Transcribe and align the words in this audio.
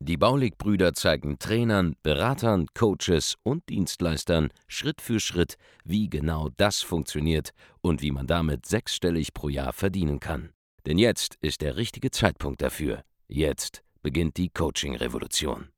Die 0.00 0.16
Baulig-Brüder 0.16 0.94
zeigen 0.94 1.38
Trainern, 1.38 1.96
Beratern, 2.02 2.66
Coaches 2.74 3.36
und 3.42 3.68
Dienstleistern 3.68 4.50
Schritt 4.66 5.00
für 5.00 5.20
Schritt, 5.20 5.56
wie 5.84 6.08
genau 6.08 6.48
das 6.56 6.80
funktioniert 6.80 7.50
und 7.80 8.02
wie 8.02 8.10
man 8.10 8.26
damit 8.26 8.66
sechsstellig 8.66 9.32
pro 9.34 9.48
Jahr 9.48 9.72
verdienen 9.72 10.20
kann. 10.20 10.50
Denn 10.86 10.98
jetzt 10.98 11.36
ist 11.40 11.60
der 11.60 11.76
richtige 11.76 12.10
Zeitpunkt 12.10 12.62
dafür. 12.62 13.02
Jetzt 13.28 13.82
beginnt 14.02 14.36
die 14.36 14.48
Coaching-Revolution. 14.48 15.68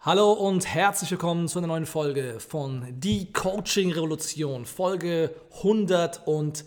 Hallo 0.00 0.32
und 0.32 0.66
herzlich 0.66 1.10
willkommen 1.12 1.48
zu 1.48 1.58
einer 1.58 1.68
neuen 1.68 1.86
Folge 1.86 2.38
von 2.38 2.84
Die 2.90 3.32
Coaching 3.32 3.90
Revolution, 3.90 4.66
Folge 4.66 5.34
101. 5.62 6.20
Und 6.26 6.64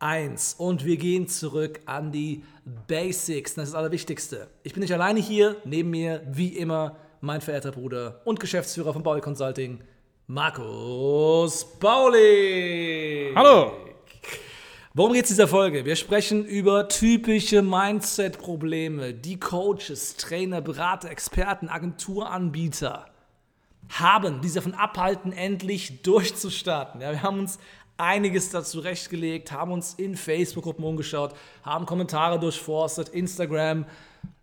wir 0.00 0.96
gehen 0.96 1.28
zurück 1.28 1.80
an 1.86 2.12
die 2.12 2.44
Basics, 2.86 3.54
das 3.54 3.64
ist 3.64 3.72
das 3.72 3.78
Allerwichtigste. 3.78 4.48
Ich 4.62 4.72
bin 4.74 4.82
nicht 4.82 4.92
alleine 4.92 5.20
hier, 5.20 5.56
neben 5.64 5.90
mir, 5.90 6.22
wie 6.30 6.48
immer, 6.48 6.96
mein 7.20 7.40
verehrter 7.40 7.72
Bruder 7.72 8.20
und 8.24 8.40
Geschäftsführer 8.40 8.92
von 8.92 9.02
Bauli 9.02 9.20
Consulting, 9.20 9.80
Markus 10.26 11.64
Bauli. 11.78 13.32
Hallo. 13.34 13.72
Worum 14.92 15.12
geht 15.12 15.26
es 15.26 15.30
in 15.30 15.36
dieser 15.36 15.48
Folge? 15.48 15.84
Wir 15.84 15.94
sprechen 15.94 16.44
über 16.44 16.88
typische 16.88 17.60
Mindset-Probleme, 17.60 19.12
die 19.12 19.38
Coaches, 19.38 20.16
Trainer, 20.16 20.62
Berater, 20.62 21.10
Experten, 21.10 21.68
Agenturanbieter 21.68 23.06
haben, 23.90 24.40
die 24.40 24.48
sie 24.48 24.54
davon 24.54 24.74
abhalten, 24.74 25.32
endlich 25.32 26.02
durchzustarten. 26.02 27.02
Ja, 27.02 27.12
wir 27.12 27.22
haben 27.22 27.40
uns 27.40 27.58
einiges 27.98 28.50
dazu 28.50 28.80
rechtgelegt, 28.80 29.52
haben 29.52 29.72
uns 29.72 29.94
in 29.94 30.16
Facebook-Gruppen 30.16 30.84
umgeschaut, 30.84 31.34
haben 31.62 31.86
Kommentare 31.86 32.38
durchforstet, 32.38 33.08
Instagram, 33.08 33.86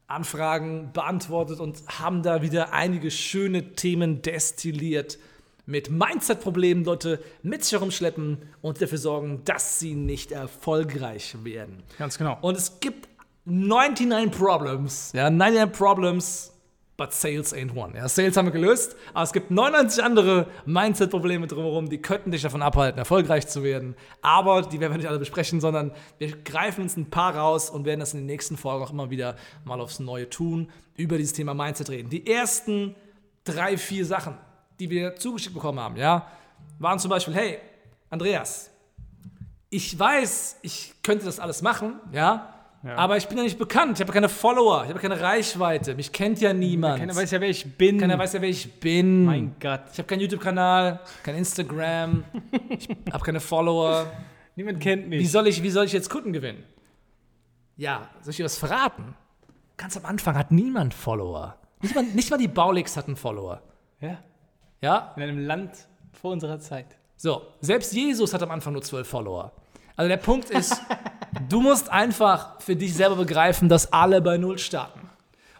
Anfragen 0.07 0.91
beantwortet 0.93 1.59
und 1.59 1.83
haben 1.87 2.23
da 2.23 2.41
wieder 2.41 2.73
einige 2.73 3.09
schöne 3.09 3.75
Themen 3.75 4.21
destilliert 4.21 5.17
mit 5.65 5.89
Mindset-Problemen 5.89 6.83
Leute 6.83 7.23
mit 7.41 7.63
sich 7.63 7.73
herumschleppen 7.73 8.37
und 8.61 8.81
dafür 8.81 8.97
sorgen, 8.97 9.41
dass 9.45 9.79
sie 9.79 9.95
nicht 9.95 10.31
erfolgreich 10.31 11.35
werden. 11.43 11.83
Ganz 11.97 12.17
genau. 12.17 12.38
Und 12.41 12.57
es 12.57 12.79
gibt 12.79 13.07
99 13.45 14.31
Problems, 14.31 15.11
ja, 15.13 15.29
99 15.29 15.77
Problems, 15.77 16.52
but 16.97 17.11
Sales 17.11 17.53
ain't 17.53 17.75
one. 17.75 17.95
Ja, 17.95 18.08
Sales 18.08 18.38
haben 18.38 18.45
wir 18.45 18.52
gelöst, 18.52 18.95
aber 19.13 19.23
es 19.23 19.33
gibt 19.33 19.49
99 19.49 20.03
andere 20.03 20.47
Mindset-Probleme 20.66 21.47
drumherum, 21.47 21.89
die 21.89 22.02
könnten 22.02 22.31
dich 22.31 22.44
davon 22.44 22.61
abhalten, 22.61 23.00
erfolgreich 23.00 23.47
zu 23.47 23.63
werden. 23.63 23.95
Aber 24.22 24.61
die 24.61 24.80
werden 24.80 24.94
wir 24.94 24.97
nicht 24.97 25.09
alle 25.09 25.19
besprechen, 25.19 25.59
sondern 25.59 25.91
wir 26.19 26.35
greifen 26.44 26.83
uns 26.83 26.95
ein 26.95 27.09
paar 27.09 27.35
raus 27.35 27.69
und 27.69 27.85
werden 27.85 28.00
das 28.00 28.13
in 28.13 28.22
den 28.22 28.27
nächsten 28.27 28.58
Folgen 28.58 28.83
auch 28.83 28.91
immer 28.91 29.09
wieder 29.09 29.35
mal 29.66 29.81
aufs 29.81 30.00
Neue 30.00 30.30
tun, 30.30 30.69
über 30.95 31.17
dieses 31.17 31.33
Thema 31.33 31.53
Mindset 31.53 31.89
reden. 31.89 32.09
Die 32.09 32.27
ersten 32.27 32.95
drei, 33.44 33.78
vier 33.78 34.05
Sachen, 34.05 34.38
die 34.80 34.89
wir 34.89 35.16
zugeschickt 35.16 35.55
bekommen 35.55 35.80
haben, 35.80 35.95
ja, 35.95 36.28
waren 36.80 37.00
zum 37.00 37.09
Beispiel, 37.09 37.33
hey, 37.33 37.57
Andreas, 38.09 38.69
ich 39.69 39.97
weiß, 39.97 40.59
ich 40.61 40.94
könnte 41.02 41.25
das 41.25 41.39
alles 41.39 41.63
machen, 41.63 42.00
ja, 42.11 42.53
Ja. 42.83 42.95
aber 42.95 43.15
ich 43.15 43.27
bin 43.29 43.37
ja 43.37 43.43
nicht 43.43 43.57
bekannt, 43.57 43.97
ich 43.97 44.01
habe 44.01 44.11
keine 44.11 44.27
Follower, 44.27 44.83
ich 44.83 44.89
habe 44.89 44.99
keine 44.99 45.19
Reichweite, 45.21 45.95
mich 45.95 46.11
kennt 46.11 46.41
ja 46.41 46.51
niemand. 46.53 46.99
Keiner 46.99 47.15
weiß 47.15 47.31
ja, 47.31 47.39
wer 47.39 47.49
ich 47.49 47.77
bin. 47.77 47.97
Keiner 47.97 48.19
weiß 48.19 48.33
ja, 48.33 48.41
wer 48.41 48.49
ich 48.49 48.79
bin. 48.79 49.23
Mein 49.23 49.55
Gott. 49.59 49.83
Ich 49.94 49.97
habe 49.99 50.07
keinen 50.07 50.19
YouTube-Kanal, 50.19 50.99
kein 51.23 51.35
Instagram, 51.35 52.25
ich 52.69 52.89
habe 53.11 53.23
keine 53.23 53.39
Follower. 53.39 54.11
Niemand 54.57 54.81
kennt 54.81 55.07
mich. 55.07 55.22
Wie 55.22 55.25
soll, 55.27 55.47
ich, 55.47 55.63
wie 55.63 55.69
soll 55.69 55.85
ich 55.85 55.93
jetzt 55.93 56.09
Kunden 56.09 56.33
gewinnen? 56.33 56.63
Ja, 57.77 58.09
soll 58.22 58.31
ich 58.31 58.38
dir 58.38 58.43
was 58.43 58.57
verraten? 58.57 59.16
Ganz 59.77 59.95
am 59.97 60.05
Anfang 60.05 60.38
hat 60.38 60.51
niemand 60.51 60.93
Follower. 60.93 61.55
Nicht 61.81 61.95
mal, 61.95 62.03
nicht 62.03 62.29
mal 62.31 62.38
die 62.38 62.47
Baulix 62.47 62.97
hatten 62.97 63.16
Follower. 63.16 63.61
Ja. 64.01 64.17
Ja, 64.81 65.13
In 65.16 65.23
einem 65.23 65.39
Land 65.39 65.88
vor 66.11 66.31
unserer 66.31 66.59
Zeit. 66.59 66.97
So, 67.16 67.43
selbst 67.61 67.93
Jesus 67.93 68.33
hat 68.33 68.43
am 68.43 68.51
Anfang 68.51 68.73
nur 68.73 68.81
zwölf 68.81 69.07
Follower. 69.07 69.53
Also 69.95 70.09
der 70.09 70.17
Punkt 70.17 70.49
ist, 70.49 70.81
du 71.49 71.61
musst 71.61 71.89
einfach 71.89 72.59
für 72.61 72.75
dich 72.75 72.93
selber 72.93 73.17
begreifen, 73.17 73.69
dass 73.69 73.91
alle 73.91 74.21
bei 74.21 74.37
Null 74.37 74.57
starten. 74.57 75.01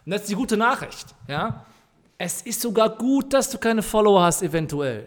Und 0.04 0.12
das 0.12 0.22
ist 0.22 0.30
die 0.30 0.34
gute 0.34 0.56
Nachricht, 0.56 1.06
ja. 1.28 1.64
Es 2.16 2.42
ist 2.42 2.60
sogar 2.60 2.90
gut, 2.90 3.32
dass 3.32 3.50
du 3.50 3.58
keine 3.58 3.82
Follower 3.82 4.22
hast, 4.22 4.42
eventuell. 4.42 5.06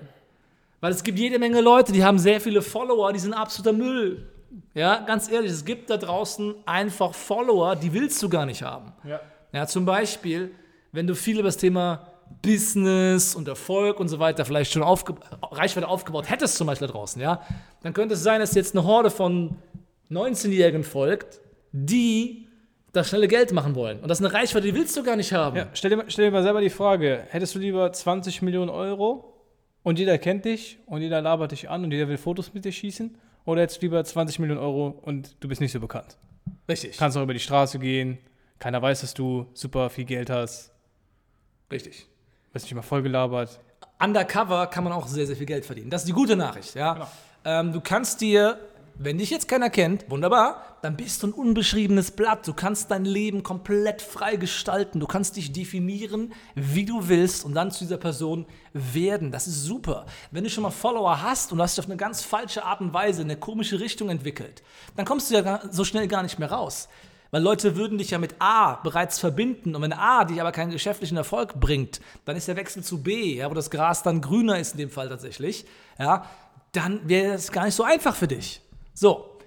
Weil 0.82 0.92
es 0.92 1.04
gibt 1.04 1.18
jede 1.18 1.40
Menge 1.40 1.62
Leute, 1.62 1.92
die 1.92 2.04
haben 2.04 2.20
sehr 2.20 2.42
viele 2.42 2.62
Follower, 2.62 3.12
die 3.14 3.20
sind 3.20 3.34
absoluter 3.34 3.74
Müll. 3.74 4.30
Ja, 4.74 5.00
ganz 5.00 5.30
ehrlich, 5.30 5.52
es 5.52 5.66
gibt 5.66 5.90
da 5.90 5.98
draußen 5.98 6.56
einfach 6.66 7.14
Follower, 7.14 7.76
die 7.76 7.94
willst 7.94 8.22
du 8.22 8.30
gar 8.30 8.46
nicht 8.46 8.62
haben. 8.62 8.94
Ja. 9.04 9.20
Ja, 9.54 9.66
zum 9.66 9.86
Beispiel, 9.86 10.52
wenn 10.92 11.08
du 11.08 11.16
viel 11.16 11.40
über 11.40 11.48
das 11.48 11.58
Thema 11.58 12.08
Business 12.42 13.36
und 13.36 13.48
Erfolg 13.48 14.00
und 14.00 14.08
so 14.08 14.20
weiter 14.20 14.46
vielleicht 14.46 14.72
schon 14.72 14.84
aufge 14.84 15.16
Reichweite 15.42 15.88
aufgebaut 15.88 16.30
hättest, 16.30 16.56
zum 16.58 16.68
Beispiel 16.68 16.88
da 16.88 16.94
draußen, 16.94 17.22
ja, 17.22 17.42
dann 17.84 17.94
könnte 17.94 18.14
es 18.16 18.24
sein, 18.24 18.40
dass 18.40 18.54
jetzt 18.56 18.76
eine 18.76 18.86
Horde 18.86 19.10
von 19.10 19.56
19-Jährigen 20.10 20.84
folgt, 20.84 21.40
die 21.72 22.48
das 22.94 23.10
schnelle 23.10 23.28
Geld 23.28 23.52
machen 23.52 23.76
wollen. 23.76 24.00
Und 24.00 24.08
das 24.08 24.20
ist 24.20 24.26
eine 24.26 24.34
Reichweite, 24.34 24.66
die 24.68 24.74
willst 24.76 24.96
du 24.96 25.04
gar 25.04 25.16
nicht 25.18 25.34
haben. 25.34 25.58
ja. 25.58 25.68
Stell, 25.74 25.90
dir, 25.90 25.98
mal- 25.98 26.06
stell 26.08 26.26
dir 26.26 26.32
mal 26.32 26.44
selber 26.44 26.62
die 26.62 26.70
Frage: 26.70 27.24
Hättest 27.30 27.54
du 27.56 27.60
lieber 27.60 27.92
20 27.92 28.42
Millionen 28.42 28.70
Euro 28.70 29.34
und 29.84 30.00
jeder 30.00 30.18
kennt 30.18 30.46
dich 30.46 30.80
und 30.86 31.02
jeder 31.02 31.22
labert 31.22 31.52
dich 31.52 31.70
an 31.70 31.84
und 31.84 31.92
jeder 31.92 32.08
will 32.08 32.18
Fotos 32.18 32.54
mit 32.54 32.66
dir 32.66 32.72
schießen? 32.72 33.18
Oder 33.46 33.62
hättest 33.62 33.82
du 33.82 33.86
lieber 33.88 34.04
20 34.04 34.40
Millionen 34.40 34.60
Euro 34.62 35.00
und 35.04 35.36
du 35.42 35.48
bist 35.48 35.62
nicht 35.62 35.72
so 35.72 35.80
bekannt? 35.80 36.18
Richtig. 36.70 36.98
Kannst 36.98 37.18
auch 37.18 37.24
über 37.24 37.34
die 37.34 37.40
Straße 37.40 37.78
gehen, 37.80 38.18
keiner 38.60 38.82
weiß, 38.82 39.02
dass 39.02 39.14
du 39.14 39.46
super 39.54 39.90
viel 39.90 40.06
Geld 40.06 40.30
hast, 40.30 40.72
Richtig. 41.70 42.08
Wirst 42.58 42.66
nicht 42.66 42.76
mal 42.76 42.82
voll 42.82 43.04
gelabert. 43.04 43.60
Undercover 44.00 44.68
kann 44.68 44.84
man 44.84 44.94
auch 44.94 45.08
sehr, 45.08 45.28
sehr 45.28 45.36
viel 45.36 45.46
Geld 45.46 45.66
verdienen. 45.66 45.90
Das 45.90 46.02
ist 46.02 46.08
die 46.08 46.14
gute 46.14 46.36
Nachricht. 46.36 46.76
Ja? 46.76 46.94
Genau. 46.94 47.08
Ähm, 47.46 47.72
du 47.72 47.82
kannst 47.82 48.22
dir, 48.22 48.60
wenn 48.96 49.20
dich 49.20 49.30
jetzt 49.30 49.48
keiner 49.48 49.70
kennt, 49.70 50.10
wunderbar, 50.10 50.64
dann 50.82 50.98
bist 50.98 51.22
du 51.22 51.28
ein 51.28 51.34
unbeschriebenes 51.34 52.12
Blatt. 52.12 52.48
Du 52.48 52.54
kannst 52.54 52.90
dein 52.90 53.06
Leben 53.06 53.44
komplett 53.44 54.02
frei 54.02 54.38
gestalten. 54.38 55.00
Du 55.00 55.06
kannst 55.06 55.36
dich 55.36 55.52
definieren, 55.52 56.34
wie 56.56 56.86
du 56.86 57.08
willst 57.08 57.46
und 57.46 57.54
dann 57.54 57.70
zu 57.70 57.84
dieser 57.84 57.98
Person 57.98 58.48
werden. 58.74 59.32
Das 59.32 59.48
ist 59.48 59.64
super. 59.64 60.08
Wenn 60.32 60.44
du 60.44 60.50
schon 60.50 60.64
mal 60.64 60.72
Follower 60.72 61.22
hast 61.22 61.52
und 61.52 61.60
du 61.60 61.64
hast 61.64 61.78
dich 61.78 61.84
auf 61.84 61.90
eine 61.90 61.98
ganz 61.98 62.24
falsche 62.24 62.64
Art 62.64 62.82
und 62.82 62.94
Weise 62.94 63.22
in 63.22 63.30
eine 63.30 63.40
komische 63.40 63.80
Richtung 63.80 64.10
entwickelt, 64.10 64.64
dann 64.96 65.06
kommst 65.06 65.30
du 65.30 65.36
ja 65.36 65.62
so 65.70 65.84
schnell 65.84 66.08
gar 66.08 66.24
nicht 66.24 66.40
mehr 66.40 66.52
raus. 66.52 66.88
Weil 67.32 67.44
Leute 67.44 67.76
würden 67.76 67.98
dich 67.98 68.12
ja 68.12 68.20
mit 68.20 68.36
A 68.40 68.76
bereits 68.76 69.20
verbinden 69.20 69.76
und 69.76 69.82
wenn 69.82 69.94
A 69.94 70.24
dich 70.24 70.40
aber 70.40 70.52
keinen 70.52 70.72
geschäftlichen 70.72 71.18
Erfolg 71.18 71.60
bringt, 71.60 72.00
dann 72.26 72.36
ist 72.36 72.48
der 72.48 72.56
Wechsel 72.56 72.84
zu 72.84 73.04
B, 73.04 73.36
ja, 73.36 73.50
wo 73.50 73.54
das 73.54 73.70
Gras 73.70 74.04
dann 74.04 74.22
grüner 74.22 74.60
ist 74.60 74.74
in 74.74 74.80
dem 74.80 74.90
Fall 74.90 75.10
tatsächlich, 75.10 75.66
ja, 76.00 76.26
dann 76.72 77.08
wäre 77.08 77.34
es 77.34 77.52
gar 77.52 77.66
nicht 77.66 77.76
so 77.76 77.84
einfach 77.84 78.16
für 78.16 78.28
dich. 78.28 78.62
So, 78.94 79.38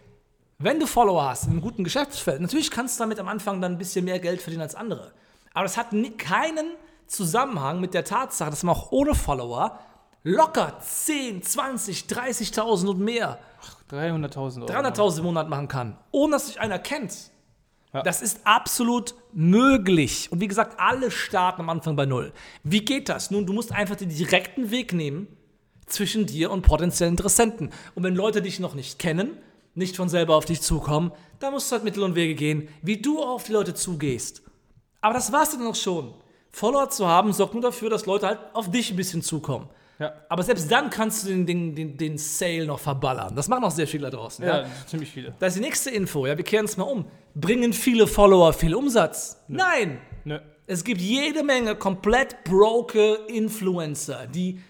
wenn 0.59 0.79
du 0.79 0.87
Follower 0.87 1.31
hast 1.31 1.45
in 1.45 1.53
einem 1.53 1.61
guten 1.63 1.85
Geschäftsfeld, 1.85 2.41
natürlich 2.41 2.71
kannst 2.71 2.99
du 2.99 3.05
damit 3.05 3.19
am 3.19 3.29
Anfang 3.29 3.61
dann 3.63 3.73
ein 3.73 3.79
bisschen 3.79 4.05
mehr 4.05 4.19
Geld 4.19 4.43
verdienen 4.43 4.63
als 4.63 4.75
andere. 4.75 5.13
Aber 5.55 5.65
das 5.65 5.77
hat 5.77 5.89
keinen 6.19 6.73
Zusammenhang 7.07 7.81
mit 7.81 7.95
der 7.95 8.05
Tatsache, 8.05 8.51
dass 8.51 8.63
man 8.63 8.77
auch 8.77 8.93
ohne 8.93 9.15
Follower 9.15 9.79
locker 10.23 10.79
10, 10.81 11.43
20, 11.43 12.03
30.000 12.03 12.89
und 12.89 13.01
mehr 13.01 13.39
300.000 13.91 14.63
Euro. 14.63 14.71
300.000 14.71 15.19
im 15.19 15.25
Monat 15.25 15.49
machen 15.49 15.69
kann, 15.69 15.97
ohne 16.11 16.33
dass 16.33 16.47
sich 16.49 16.61
einer 16.61 16.79
kennt. 16.79 17.31
Ja. 17.93 18.03
Das 18.03 18.23
ist 18.23 18.41
absolut 18.45 19.15
möglich. 19.33 20.31
Und 20.31 20.41
wie 20.41 20.49
gesagt, 20.49 20.79
alle 20.79 21.11
starten 21.11 21.63
am 21.63 21.71
Anfang 21.71 21.97
bei 21.97 22.07
Null. 22.07 22.33
Wie 22.63 22.85
geht 22.85 23.09
das? 23.09 23.31
Nun, 23.31 23.47
du 23.47 23.53
musst 23.53 23.73
einfach 23.73 23.97
den 23.97 24.11
direkten 24.11 24.71
Weg 24.71 24.93
nehmen 24.93 25.27
zwischen 25.87 26.27
dir 26.27 26.51
und 26.51 26.63
potenziellen 26.63 27.15
Interessenten. 27.15 27.71
Und 27.95 28.05
wenn 28.05 28.15
Leute 28.15 28.43
dich 28.43 28.61
noch 28.61 28.75
nicht 28.75 28.99
kennen, 28.99 29.37
nicht 29.75 29.97
von 29.97 30.09
selber 30.09 30.37
auf 30.37 30.45
dich 30.45 30.61
zukommen, 30.61 31.13
dann 31.41 31.53
musst 31.53 31.71
du 31.71 31.75
halt 31.75 31.85
Mittel 31.85 32.03
und 32.03 32.15
Wege 32.15 32.35
gehen, 32.35 32.69
wie 32.83 32.99
du 32.99 33.23
auf 33.23 33.45
die 33.45 33.53
Leute 33.53 33.75
zugehst. 33.75 34.43
Aber 35.01 35.15
das 35.15 35.33
war's 35.33 35.51
dann 35.51 35.67
auch 35.67 35.75
schon. 35.75 36.15
Follower 36.51 36.91
zu 36.91 37.07
haben, 37.07 37.33
sorgt 37.33 37.55
nur 37.55 37.63
dafür, 37.63 37.91
dass 37.91 38.07
Leute 38.07 38.27
halt 38.27 38.39
auf 38.53 38.71
dich 38.71 38.91
ein 38.91 38.97
bisschen 38.97 39.23
zukommen. 39.23 39.69
Ja. 40.01 40.15
Aber 40.31 40.43
selbst 40.43 40.73
dann 40.73 40.89
kannst 40.89 41.25
du 41.25 41.29
den, 41.29 41.47
den, 41.47 41.75
den, 41.75 41.97
den 41.99 42.17
Sale 42.17 42.65
noch 42.65 42.81
verballern. 42.81 43.37
Das 43.37 43.49
machen 43.49 43.65
auch 43.65 43.71
sehr 43.71 43.87
viele 43.87 44.11
da 44.11 44.17
draußen. 44.17 44.45
Ja, 44.45 44.65
ziemlich 44.87 45.11
viele. 45.11 45.35
Das 45.39 45.55
ist 45.55 45.61
die 45.61 45.67
nächste 45.67 45.91
Info. 45.91 46.27
Ja, 46.27 46.37
wir 46.39 46.45
kehren 46.45 46.65
es 46.65 46.79
mal 46.79 46.85
um. 46.85 47.05
Bringen 47.35 47.75
viele 47.75 48.07
Follower 48.07 48.55
viel 48.55 48.75
Umsatz? 48.75 49.45
Nein. 49.47 50.01
Nö. 50.25 50.39
Es 50.67 50.85
gibt 50.85 51.03
jede 51.03 51.43
Menge 51.43 51.77
komplett 51.77 52.45
broke 52.45 53.15
Influencer, 53.29 54.27
die 54.27 54.61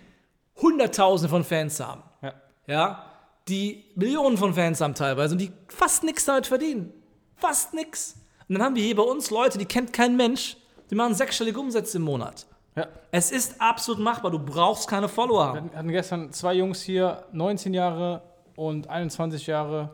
Hunderttausende 0.57 1.29
von 1.29 1.45
Fans 1.45 1.79
haben. 1.79 2.03
Ja. 2.23 2.35
Ja, 2.67 3.05
die 3.49 3.85
Millionen 3.95 4.37
von 4.37 4.53
Fans 4.55 4.81
haben 4.81 4.95
teilweise 4.95 5.35
und 5.35 5.41
die 5.41 5.53
fast 5.69 6.03
nichts 6.03 6.25
damit 6.25 6.47
verdienen. 6.47 6.93
Fast 7.37 7.73
nichts. 7.73 8.17
Und 8.49 8.57
dann 8.57 8.65
haben 8.65 8.75
wir 8.75 8.83
hier 8.83 8.97
bei 8.97 9.03
uns 9.03 9.31
Leute, 9.31 9.59
die 9.59 9.65
kennt 9.65 9.93
kein 9.93 10.17
Mensch, 10.17 10.57
die 10.91 10.97
machen 10.97 11.15
sechsstellige 11.15 11.61
Umsätze 11.61 11.99
im 11.99 12.03
Monat. 12.03 12.47
Ja. 12.81 12.87
Es 13.13 13.31
ist 13.33 13.61
absolut 13.61 14.03
machbar, 14.03 14.31
du 14.31 14.39
brauchst 14.39 14.89
keine 14.89 15.09
Follower 15.09 15.45
haben. 15.47 15.71
Wir 15.71 15.79
hatten 15.79 15.89
gestern 15.89 16.33
zwei 16.33 16.55
Jungs 16.55 16.81
hier, 16.83 17.25
19 17.33 17.75
Jahre 17.75 18.23
und 18.57 18.89
21 18.89 19.47
Jahre, 19.47 19.91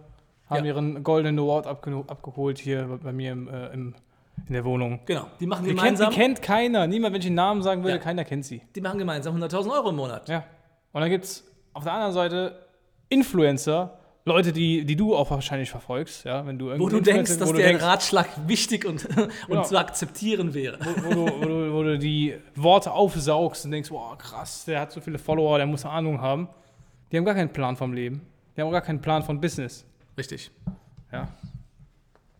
haben 0.48 0.64
Ja. 0.64 0.72
ihren 0.72 1.02
Golden 1.02 1.38
Award 1.38 1.66
abge 1.66 2.04
abgeholt 2.06 2.58
hier 2.58 2.98
bei- 3.02 3.12
mir 3.12 3.32
im, 3.32 3.48
äh, 3.48 3.66
im, 3.72 3.94
in 4.46 4.52
der 4.52 4.64
Wohnung. 4.64 5.00
Genau, 5.06 5.26
die 5.40 5.46
machen 5.46 5.64
Die 5.64 5.70
kennt, 5.70 5.80
gemeinsam, 5.80 6.10
die 6.10 6.16
kennt 6.16 6.42
keiner. 6.42 6.86
Niemand, 6.86 7.14
wenn 7.14 7.20
ich 7.20 7.26
den 7.26 7.34
Namen 7.34 7.62
sagen 7.62 7.82
würde, 7.82 7.96
Ja. 7.96 8.02
keiner 8.02 8.24
kennt 8.24 8.44
sie. 8.44 8.62
die 8.74 8.80
machen 8.80 8.98
gemeinsam 8.98 9.34
100.000 9.34 9.72
Euro 9.72 9.88
im 9.90 9.96
Monat. 9.96 10.28
Ja. 10.28 10.44
Und 10.92 11.00
dann 11.00 11.10
gibt 11.10 11.24
es 11.24 11.44
auf 11.72 11.84
der 11.84 11.92
anderen 11.94 12.12
Seite 12.12 12.66
Influencer, 13.08 13.98
Leute, 14.28 14.52
die, 14.52 14.84
die 14.84 14.96
du 14.96 15.14
auch 15.14 15.30
wahrscheinlich 15.30 15.70
verfolgst, 15.70 16.24
ja, 16.24 16.44
wenn 16.44 16.58
du 16.58 16.66
Wo 16.66 16.70
irgendeinen 16.70 17.04
du 17.04 17.10
denkst, 17.12 17.38
dass 17.38 17.48
wo 17.48 17.52
der 17.52 17.80
Ratschlag 17.80 18.28
wichtig 18.48 18.84
und, 18.84 19.04
und 19.16 19.30
Genau. 19.48 19.62
zu 19.62 19.78
akzeptieren 19.78 20.52
wäre. 20.52 20.78
wo, 20.80 21.10
du, 21.10 21.40
wo, 21.40 21.44
du, 21.44 21.72
wo 21.72 21.82
du 21.84 21.96
die 21.98 22.34
Worte 22.56 22.90
aufsaugst 22.90 23.64
und 23.64 23.70
denkst, 23.70 23.88
wow, 23.92 24.18
krass, 24.18 24.64
der 24.64 24.80
hat 24.80 24.90
so 24.90 25.00
viele 25.00 25.18
Follower, 25.18 25.58
der 25.58 25.66
muss 25.66 25.84
Ahnung 25.84 26.20
haben. 26.20 26.48
Die 27.12 27.16
haben 27.16 27.24
gar 27.24 27.36
keinen 27.36 27.52
Plan 27.52 27.76
vom 27.76 27.92
Leben. 27.92 28.20
Die 28.56 28.60
haben 28.60 28.68
auch 28.68 28.72
gar 28.72 28.80
keinen 28.80 29.00
Plan 29.00 29.22
von 29.22 29.40
Business. 29.40 29.86
Richtig. 30.18 30.50
Ja. 31.12 31.28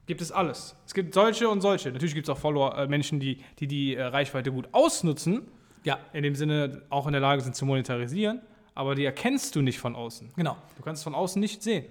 Gibt 0.06 0.20
es 0.20 0.32
alles. 0.32 0.74
Es 0.86 0.92
gibt 0.92 1.14
solche 1.14 1.48
und 1.48 1.60
solche. 1.60 1.92
Natürlich 1.92 2.14
gibt 2.14 2.26
es 2.28 2.30
auch 2.34 2.38
Follower, 2.38 2.76
äh, 2.78 2.88
Menschen, 2.88 3.20
die 3.20 3.38
die, 3.60 3.68
die 3.68 3.94
äh, 3.94 4.02
Reichweite 4.02 4.50
gut 4.50 4.68
ausnutzen, 4.72 5.42
Ja, 5.84 5.98
in 6.12 6.24
dem 6.24 6.34
Sinne 6.34 6.82
auch 6.90 7.06
in 7.06 7.12
der 7.12 7.20
Lage 7.20 7.42
sind 7.42 7.54
zu 7.54 7.64
monetarisieren, 7.64 8.40
aber 8.76 8.94
die 8.94 9.04
erkennst 9.04 9.56
du 9.56 9.62
nicht 9.62 9.80
von 9.80 9.96
außen. 9.96 10.32
genau. 10.36 10.56
Du 10.76 10.82
kannst 10.82 11.00
es 11.00 11.04
von 11.04 11.14
außen 11.14 11.40
nicht 11.40 11.62
sehen. 11.62 11.86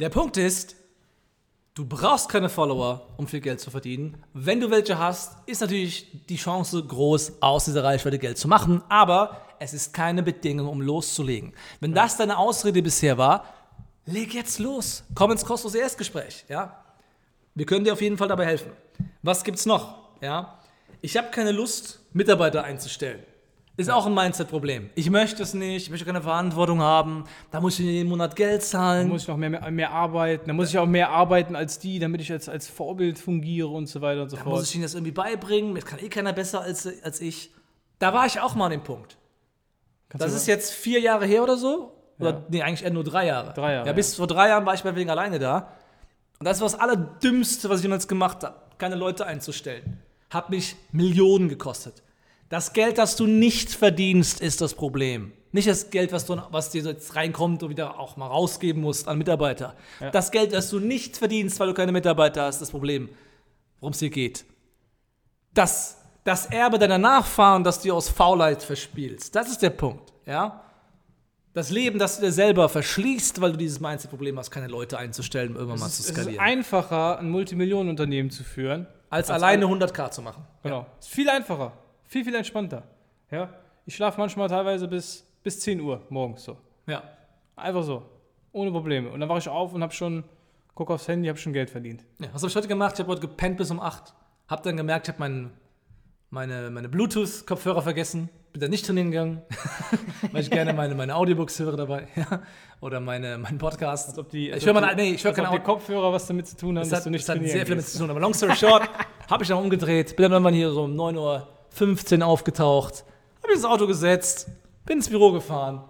Der 0.00 0.08
Punkt 0.08 0.36
ist, 0.36 0.76
du 1.74 1.84
brauchst 1.84 2.28
keine 2.28 2.48
Follower, 2.48 3.06
um 3.16 3.26
viel 3.26 3.40
Geld 3.40 3.60
zu 3.60 3.70
verdienen. 3.70 4.22
Wenn 4.32 4.60
du 4.60 4.70
welche 4.70 4.98
hast, 4.98 5.36
ist 5.46 5.60
natürlich 5.60 6.26
die 6.28 6.36
Chance 6.36 6.82
groß, 6.82 7.42
aus 7.42 7.66
dieser 7.66 7.84
Reichweite 7.84 8.18
Geld 8.18 8.38
zu 8.38 8.48
machen. 8.48 8.82
Aber 8.88 9.42
es 9.58 9.74
ist 9.74 9.92
keine 9.92 10.22
Bedingung, 10.22 10.68
um 10.68 10.80
loszulegen. 10.80 11.52
Wenn 11.80 11.92
das 11.92 12.16
deine 12.16 12.38
Ausrede 12.38 12.80
bisher 12.80 13.18
war, 13.18 13.44
leg 14.06 14.34
jetzt 14.34 14.58
los. 14.58 15.04
Komm 15.14 15.32
ins 15.32 15.44
kostenlose 15.44 15.78
Erstgespräch. 15.78 16.44
Ja? 16.48 16.84
Wir 17.54 17.66
können 17.66 17.84
dir 17.84 17.92
auf 17.92 18.02
jeden 18.02 18.18
Fall 18.18 18.28
dabei 18.28 18.46
helfen. 18.46 18.70
Was 19.22 19.42
gibt's 19.42 19.66
noch? 19.66 19.98
Ja? 20.20 20.58
Ich 21.00 21.16
habe 21.16 21.30
keine 21.30 21.52
Lust, 21.52 22.00
Mitarbeiter 22.12 22.64
einzustellen. 22.64 23.22
Ist 23.76 23.90
auch 23.90 24.06
ein 24.06 24.14
Mindset-Problem. 24.14 24.90
Ich 24.94 25.10
möchte 25.10 25.42
es 25.42 25.52
nicht, 25.52 25.84
ich 25.86 25.90
möchte 25.90 26.06
keine 26.06 26.22
Verantwortung 26.22 26.80
haben, 26.80 27.24
da 27.50 27.60
muss 27.60 27.78
ich 27.80 27.86
jeden 27.86 28.08
Monat 28.08 28.36
Geld 28.36 28.60
Da 28.62 28.66
zahlen. 28.66 29.08
muss 29.08 29.22
ich 29.22 29.28
noch 29.28 29.36
mehr, 29.36 29.50
mehr, 29.50 29.68
mehr 29.72 29.90
arbeiten, 29.90 30.46
da 30.46 30.52
muss 30.52 30.68
ich 30.70 30.78
auch 30.78 30.86
mehr 30.86 31.10
arbeiten 31.10 31.56
als 31.56 31.80
die, 31.80 31.98
damit 31.98 32.20
ich 32.20 32.30
als, 32.30 32.48
als 32.48 32.68
Vorbild 32.68 33.18
fungiere 33.18 33.66
und 33.68 33.88
so 33.88 34.00
weiter 34.00 34.22
und 34.22 34.28
so 34.30 34.36
Da 34.36 34.44
fort. 34.44 34.54
muss 34.56 34.68
ich 34.68 34.76
ihnen 34.76 34.84
das 34.84 34.94
irgendwie 34.94 35.10
beibringen. 35.10 35.72
Mir 35.72 35.80
kann 35.82 35.98
eh 35.98 36.08
keiner 36.08 36.32
besser 36.32 36.60
als, 36.60 36.88
als 37.02 37.20
ich. 37.20 37.50
Da 37.98 38.14
war 38.14 38.26
ich 38.26 38.38
auch 38.38 38.54
mal 38.54 38.66
an 38.66 38.70
dem 38.70 38.84
Punkt. 38.84 39.16
Kannst 40.08 40.24
Das 40.24 40.32
ist 40.34 40.46
jetzt 40.46 40.72
vier 40.72 41.00
Jahre 41.00 41.26
her 41.26 41.42
oder 41.42 41.56
so. 41.56 41.96
Oder 42.20 42.30
Ja. 42.30 42.42
nee, 42.48 42.62
eigentlich 42.62 42.84
eher 42.84 42.92
nur 42.92 43.02
drei 43.02 43.26
Jahre. 43.26 43.54
Drei 43.54 43.72
Jahre, 43.72 43.88
Ja, 43.88 43.92
bis 43.92 44.14
vor 44.14 44.28
drei 44.28 44.50
Jahren 44.50 44.64
war 44.66 44.74
ich 44.74 44.84
bei 44.84 44.94
wegen 44.94 45.10
alleine 45.10 45.40
da. 45.40 45.72
Und 46.38 46.46
das 46.46 46.60
war 46.60 46.66
das 46.68 46.78
Allerdümmste, 46.78 47.68
was 47.70 47.78
ich 47.78 47.82
jemals 47.82 48.06
gemacht 48.06 48.44
habe. 48.44 48.54
Keine 48.78 48.94
Leute 48.94 49.26
einzustellen. 49.26 50.00
Hat 50.30 50.48
mich 50.50 50.76
Millionen 50.92 51.48
gekostet. 51.48 52.03
Das 52.54 52.72
Geld, 52.72 52.98
das 52.98 53.16
du 53.16 53.26
nicht 53.26 53.72
verdienst, 53.72 54.40
ist 54.40 54.60
das 54.60 54.74
Problem. 54.74 55.32
Nicht 55.50 55.66
das 55.66 55.90
Geld, 55.90 56.12
was, 56.12 56.24
du, 56.24 56.40
was 56.52 56.70
dir 56.70 56.82
jetzt 56.82 57.16
reinkommt 57.16 57.64
und 57.64 57.70
wieder 57.70 57.98
auch 57.98 58.16
mal 58.16 58.28
rausgeben 58.28 58.80
musst 58.80 59.08
an 59.08 59.18
Mitarbeiter. 59.18 59.74
Ja. 59.98 60.10
Das 60.10 60.30
Geld, 60.30 60.52
das 60.52 60.70
du 60.70 60.78
nicht 60.78 61.16
verdienst, 61.16 61.58
weil 61.58 61.66
du 61.66 61.74
keine 61.74 61.90
Mitarbeiter 61.90 62.42
hast, 62.44 62.54
ist 62.54 62.60
das 62.60 62.70
Problem, 62.70 63.08
worum 63.80 63.92
es 63.92 63.98
hier 63.98 64.10
geht. 64.10 64.44
Das, 65.52 65.96
das 66.22 66.46
Erbe 66.46 66.78
deiner 66.78 66.96
Nachfahren, 66.96 67.64
das 67.64 67.82
du 67.82 67.92
aus 67.92 68.08
Faulheit 68.08 68.62
verspielst. 68.62 69.34
Das 69.34 69.50
ist 69.50 69.60
der 69.60 69.70
Punkt. 69.70 70.12
Ja? 70.24 70.62
Das 71.54 71.70
Leben, 71.70 71.98
das 71.98 72.20
du 72.20 72.26
dir 72.26 72.30
selber 72.30 72.68
verschließt, 72.68 73.40
weil 73.40 73.50
du 73.50 73.58
dieses 73.58 73.80
Mindset-Problem 73.80 74.38
hast, 74.38 74.52
keine 74.52 74.68
Leute 74.68 74.96
einzustellen, 74.96 75.50
um 75.50 75.56
irgendwann 75.56 75.80
mal 75.80 75.86
zu 75.86 76.02
es 76.02 76.10
ist 76.10 76.14
skalieren. 76.14 76.38
einfacher, 76.38 77.18
ein 77.18 77.30
Multimillionenunternehmen 77.30 78.30
zu 78.30 78.44
führen. 78.44 78.86
als, 79.10 79.28
alleine 79.28 79.64
100k 79.64 80.12
zu 80.12 80.22
machen. 80.22 80.44
Genau. 80.62 80.86
Ist 81.00 81.08
viel 81.08 81.28
einfacher. 81.28 81.72
Viel, 82.14 82.24
viel 82.24 82.34
entspannter. 82.36 82.84
Ja? 83.28 83.52
Ich 83.86 83.96
schlafe 83.96 84.20
manchmal 84.20 84.48
teilweise 84.48 84.86
bis, 84.86 85.26
bis 85.42 85.58
10 85.58 85.80
Uhr 85.80 86.00
morgens 86.10 86.44
so. 86.44 86.56
Ja. 86.86 87.02
Einfach 87.56 87.82
so. 87.82 88.04
Ohne 88.52 88.70
Probleme. 88.70 89.10
Und 89.10 89.18
dann 89.18 89.28
wache 89.28 89.40
ich 89.40 89.48
auf 89.48 89.74
und 89.74 89.82
habe 89.82 89.92
schon, 89.92 90.22
gucke 90.76 90.92
aufs 90.92 91.08
Handy, 91.08 91.26
habe 91.26 91.40
schon 91.40 91.52
Geld 91.52 91.70
verdient. 91.70 92.04
ja. 92.20 92.28
Was 92.32 92.42
habe 92.42 92.50
ich 92.50 92.54
heute 92.54 92.68
gemacht? 92.68 92.92
Ich 92.94 93.00
habe 93.00 93.10
heute 93.10 93.20
gepennt 93.20 93.56
bis 93.56 93.72
um 93.72 93.80
8. 93.80 94.14
Hab 94.46 94.62
dann 94.62 94.76
gemerkt, 94.76 95.08
ich 95.08 95.12
habe 95.12 95.18
mein, 95.18 95.50
meine, 96.30 96.70
meine 96.70 96.88
Bluetooth-Kopfhörer 96.88 97.82
vergessen. 97.82 98.30
Bin 98.52 98.60
dann 98.60 98.70
nicht 98.70 98.86
trainieren 98.86 99.10
gegangen, 99.10 99.42
weil 100.30 100.42
ich 100.42 100.52
gerne 100.52 100.72
meine, 100.72 100.94
meine 100.94 101.16
Audiobooks 101.16 101.58
höre 101.58 101.76
dabei. 101.76 102.06
Ja. 102.14 102.42
Oder 102.80 103.00
meine, 103.00 103.38
meinen 103.38 103.58
Podcast. 103.58 104.10
Als 104.10 104.18
ob 104.20 104.30
die, 104.30 104.50
ich 104.50 104.64
höre 104.64 104.94
nee, 104.94 105.14
ich 105.14 105.24
höre 105.24 105.30
als 105.30 105.40
ob 105.40 105.46
keine 105.46 105.58
die 105.58 105.64
Kopfhörer 105.64 106.12
was 106.12 106.28
damit 106.28 106.46
zu 106.46 106.56
tun 106.56 106.76
haben, 106.76 106.82
Das 106.82 106.90
dass 106.90 106.98
hat, 107.00 107.06
du 107.06 107.10
nicht 107.10 107.24
das 107.24 107.30
hat 107.30 107.38
trainieren 107.38 107.56
sehr 107.56 107.66
viel 107.66 107.74
damit 107.74 107.88
zu 107.88 107.98
tun. 107.98 108.08
Aber 108.08 108.20
long 108.20 108.34
story 108.34 108.54
short, 108.54 108.88
habe 109.28 109.42
ich 109.42 109.48
dann 109.48 109.58
umgedreht, 109.58 110.14
bin 110.14 110.22
dann 110.22 110.32
irgendwann 110.34 110.54
hier 110.54 110.70
so 110.70 110.84
um 110.84 110.92
9.15 110.92 111.16
Uhr 111.18 111.53
aufgetaucht, 112.22 113.04
habe 113.42 113.52
ins 113.52 113.64
Auto 113.64 113.86
gesetzt, 113.86 114.48
bin 114.86 114.98
ins 114.98 115.08
Büro 115.08 115.32
gefahren, 115.32 115.82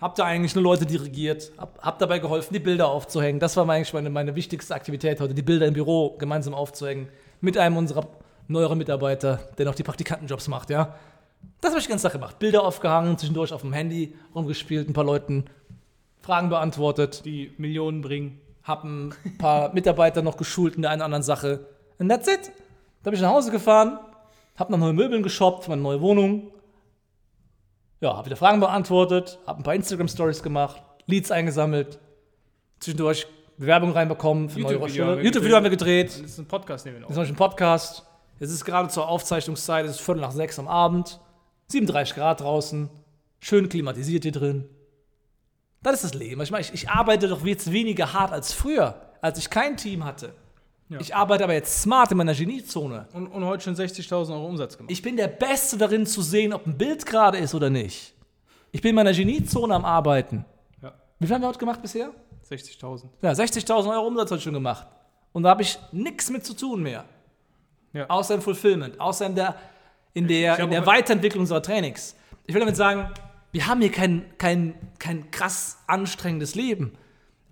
habe 0.00 0.14
da 0.16 0.24
eigentlich 0.24 0.54
nur 0.54 0.64
Leute 0.64 0.86
dirigiert, 0.86 1.52
habe 1.58 1.72
hab 1.80 1.98
dabei 1.98 2.18
geholfen, 2.18 2.54
die 2.54 2.60
Bilder 2.60 2.88
aufzuhängen. 2.88 3.40
Das 3.40 3.56
war 3.56 3.68
eigentlich 3.68 3.92
meine, 3.92 4.10
meine 4.10 4.34
wichtigste 4.34 4.74
Aktivität 4.74 5.20
heute, 5.20 5.34
die 5.34 5.42
Bilder 5.42 5.66
im 5.66 5.74
Büro 5.74 6.16
gemeinsam 6.18 6.54
aufzuhängen 6.54 7.08
mit 7.40 7.58
einem 7.58 7.76
unserer 7.76 8.06
neueren 8.48 8.78
Mitarbeiter, 8.78 9.40
der 9.58 9.66
noch 9.66 9.74
die 9.74 9.82
Praktikantenjobs 9.82 10.48
macht, 10.48 10.70
ja. 10.70 10.94
Das 11.60 11.70
habe 11.70 11.80
ich 11.80 11.86
die 11.86 11.90
ganze 11.90 12.04
Tag 12.04 12.12
gemacht. 12.12 12.38
Bilder 12.38 12.64
aufgehangen, 12.64 13.16
zwischendurch 13.16 13.52
auf 13.52 13.62
dem 13.62 13.72
Handy 13.72 14.14
rumgespielt, 14.34 14.88
ein 14.88 14.92
paar 14.92 15.04
Leuten 15.04 15.44
Fragen 16.20 16.50
beantwortet 16.50 17.24
Die 17.24 17.52
Millionen 17.56 18.02
bringen. 18.02 18.40
habe 18.62 18.88
ein 18.88 19.14
paar 19.38 19.72
Mitarbeiter 19.72 20.22
noch 20.22 20.36
geschult 20.36 20.76
in 20.76 20.82
der 20.82 20.90
einen 20.90 21.00
oder 21.00 21.06
anderen 21.06 21.22
Sache. 21.22 21.66
Und 21.98 22.08
that's 22.08 22.28
it. 22.28 22.52
Da 23.02 23.10
bin 23.10 23.14
ich 23.14 23.22
nach 23.22 23.30
Hause 23.30 23.50
gefahren, 23.50 23.98
habe 24.60 24.70
noch 24.72 24.78
neue 24.78 24.92
Möbeln 24.92 25.22
geshoppt 25.22 25.64
für 25.64 25.70
meine 25.70 25.82
neue 25.82 26.00
Wohnung. 26.00 26.52
Ja, 28.00 28.16
habe 28.16 28.26
wieder 28.26 28.36
Fragen 28.36 28.60
beantwortet, 28.60 29.38
habe 29.46 29.60
ein 29.60 29.62
paar 29.62 29.74
Instagram-Stories 29.74 30.42
gemacht, 30.42 30.82
Leads 31.06 31.30
eingesammelt, 31.30 31.98
zwischendurch 32.78 33.26
Bewerbung 33.58 33.90
reinbekommen 33.92 34.48
für 34.48 34.60
neue 34.60 34.72
YouTube-Video 34.72 35.04
haben 35.04 35.10
Rollstühle. 35.10 35.26
YouTube-Video 35.26 35.56
haben 35.56 35.64
wir 35.64 35.70
gedreht. 35.70 36.08
Das 36.08 36.20
ist 36.20 36.38
ein 36.38 36.46
Podcast, 36.46 36.86
nehmen 36.86 36.96
wir 36.98 37.06
Das 37.06 37.16
noch. 37.16 37.22
ist 37.22 37.28
noch 37.28 37.34
ein 37.34 37.38
Podcast. 37.38 38.06
Es 38.38 38.50
ist 38.50 38.64
gerade 38.64 38.88
zur 38.88 39.06
Aufzeichnungszeit, 39.06 39.84
es 39.84 39.92
ist 39.92 40.00
Viertel 40.00 40.20
nach 40.22 40.30
sechs 40.32 40.58
am 40.58 40.66
Abend, 40.66 41.20
37 41.68 42.14
Grad 42.14 42.40
draußen, 42.40 42.88
schön 43.38 43.68
klimatisiert 43.68 44.22
hier 44.22 44.32
drin. 44.32 44.66
Das 45.82 45.96
ist 45.96 46.04
das 46.04 46.14
Leben. 46.14 46.40
Ich 46.40 46.50
meine, 46.50 46.62
ich, 46.62 46.72
ich 46.72 46.88
arbeite 46.88 47.28
doch 47.28 47.44
jetzt 47.44 47.70
weniger 47.70 48.14
hart 48.14 48.32
als 48.32 48.54
früher, 48.54 48.94
als 49.20 49.38
ich 49.38 49.50
kein 49.50 49.76
Team 49.76 50.04
hatte. 50.06 50.32
Ja. 50.90 51.00
Ich 51.00 51.14
arbeite 51.14 51.44
aber 51.44 51.54
jetzt 51.54 51.82
smart 51.82 52.10
in 52.10 52.18
meiner 52.18 52.34
Geniezone. 52.34 53.06
Und, 53.12 53.28
und 53.28 53.44
heute 53.44 53.62
schon 53.62 53.76
60.000 53.76 54.32
Euro 54.32 54.46
Umsatz 54.46 54.76
gemacht. 54.76 54.90
Ich 54.90 55.00
bin 55.02 55.16
der 55.16 55.28
Beste 55.28 55.78
darin 55.78 56.04
zu 56.04 56.20
sehen, 56.20 56.52
ob 56.52 56.66
ein 56.66 56.76
Bild 56.76 57.06
gerade 57.06 57.38
ist 57.38 57.54
oder 57.54 57.70
nicht. 57.70 58.12
Ich 58.72 58.82
bin 58.82 58.90
in 58.90 58.94
meiner 58.96 59.12
Geniezone 59.12 59.72
am 59.72 59.84
Arbeiten. 59.84 60.44
Ja, 60.82 60.92
Wie 61.20 61.26
viel 61.26 61.34
haben 61.34 61.42
wir 61.42 61.48
heute 61.48 61.60
gemacht 61.60 61.80
bisher? 61.80 62.10
60.000. 62.50 63.04
Ja, 63.22 63.30
60.000 63.30 63.92
Euro 63.92 64.08
Umsatz 64.08 64.32
heute 64.32 64.42
schon 64.42 64.52
gemacht. 64.54 64.84
Und 65.32 65.44
da 65.44 65.50
habe 65.50 65.62
ich 65.62 65.78
nichts 65.92 66.28
mit 66.28 66.44
zu 66.44 66.54
tun 66.54 66.82
mehr. 66.82 67.04
Ja. 67.92 68.06
Außer 68.08 68.34
im 68.34 68.42
Fulfillment, 68.42 69.00
außer 69.00 69.26
in 69.26 69.36
der, 69.36 69.54
in 70.12 70.26
der, 70.26 70.58
in 70.58 70.70
der 70.70 70.86
Weiterentwicklung 70.86 71.42
unserer 71.42 71.62
Trainings. 71.62 72.16
Ich 72.46 72.54
will 72.54 72.60
damit 72.60 72.76
sagen, 72.76 73.08
wir 73.52 73.66
haben 73.68 73.80
hier 73.80 73.92
kein, 73.92 74.24
kein, 74.38 74.74
kein 74.98 75.30
krass 75.30 75.78
anstrengendes 75.86 76.56
Leben. 76.56 76.96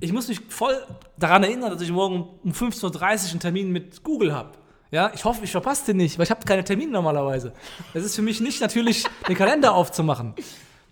Ich 0.01 0.13
muss 0.13 0.29
mich 0.29 0.41
voll 0.49 0.77
daran 1.17 1.43
erinnern, 1.43 1.73
dass 1.73 1.83
ich 1.83 1.91
morgen 1.91 2.29
um 2.45 2.53
15.30 2.53 2.85
Uhr 2.85 3.31
einen 3.31 3.41
Termin 3.41 3.73
mit 3.73 4.05
Google 4.05 4.33
habe. 4.33 4.53
Ja, 4.91 5.11
ich 5.13 5.25
hoffe, 5.25 5.45
ich 5.45 5.51
verpasse 5.51 5.87
den 5.87 5.99
nicht, 5.99 6.19
weil 6.19 6.25
ich 6.25 6.31
habe 6.31 6.45
keine 6.45 6.65
Termine 6.65 6.93
normalerweise. 6.93 7.53
Es 7.95 8.05
ist 8.05 8.15
für 8.15 8.23
mich 8.23 8.41
nicht 8.41 8.61
natürlich, 8.61 9.05
den 9.29 9.37
Kalender 9.37 9.75
aufzumachen. 9.75 10.35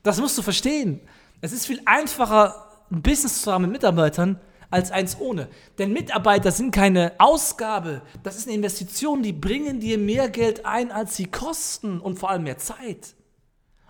Das 0.03 0.21
musst 0.21 0.37
du 0.37 0.43
verstehen. 0.43 1.01
Es 1.41 1.53
ist 1.53 1.67
viel 1.67 1.81
einfacher, 1.87 2.67
ein 2.91 3.01
Business 3.01 3.43
zu 3.43 3.53
haben 3.53 3.63
mit 3.63 3.73
Mitarbeitern, 3.73 4.41
als 4.71 4.91
eins 4.91 5.19
ohne. 5.21 5.49
Denn 5.79 5.93
Mitarbeiter 5.93 6.51
sind 6.51 6.73
keine 6.73 7.13
Ausgabe. 7.19 8.03
Das 8.25 8.37
ist 8.37 8.49
eine 8.49 8.57
Investition, 8.57 9.23
die 9.23 9.33
bringen 9.33 9.79
dir 9.81 9.99
mehr 9.99 10.29
Geld 10.29 10.67
ein, 10.67 10.91
als 10.91 11.17
sie 11.17 11.27
kosten 11.27 12.01
und 12.01 12.19
vor 12.19 12.31
allem 12.31 12.43
mehr 12.43 12.59
Zeit. 12.59 13.15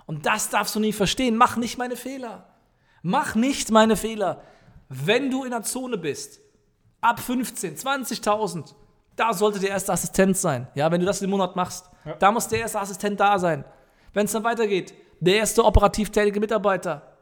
Und 0.05 0.27
das 0.27 0.51
darfst 0.51 0.75
du 0.75 0.81
nie 0.81 0.93
verstehen. 0.93 1.37
Mach 1.37 1.57
nicht 1.57 1.79
meine 1.79 1.97
Fehler. 1.97 2.55
Mach 3.03 3.35
nicht 3.35 3.71
meine 3.71 3.97
Fehler. 3.97 4.43
Wenn 4.89 5.31
du 5.31 5.45
in 5.45 5.51
der 5.51 5.63
Zone 5.63 5.99
bist, 5.99 6.41
ab 7.01 7.19
15, 7.21 7.77
20.000, 7.77 8.75
da 9.17 9.33
sollte 9.33 9.59
der 9.59 9.71
erste 9.71 9.93
Assistent 9.93 10.37
sein. 10.37 10.69
Ja, 10.75 10.91
wenn 10.91 11.01
du 11.01 11.07
das 11.07 11.23
im 11.23 11.31
Monat 11.31 11.57
machst, 11.57 11.91
da 12.19 12.31
muss 12.31 12.49
der 12.49 12.61
erste 12.61 12.79
Assistent 12.81 13.19
da 13.19 13.39
sein. 13.39 13.65
Wenn 14.13 14.27
es 14.27 14.33
dann 14.33 14.45
weitergeht, 14.45 14.95
der 15.21 15.37
erste 15.37 15.65
operativ 15.65 16.11
tätige 16.11 16.41
Mitarbeiter. 16.41 17.13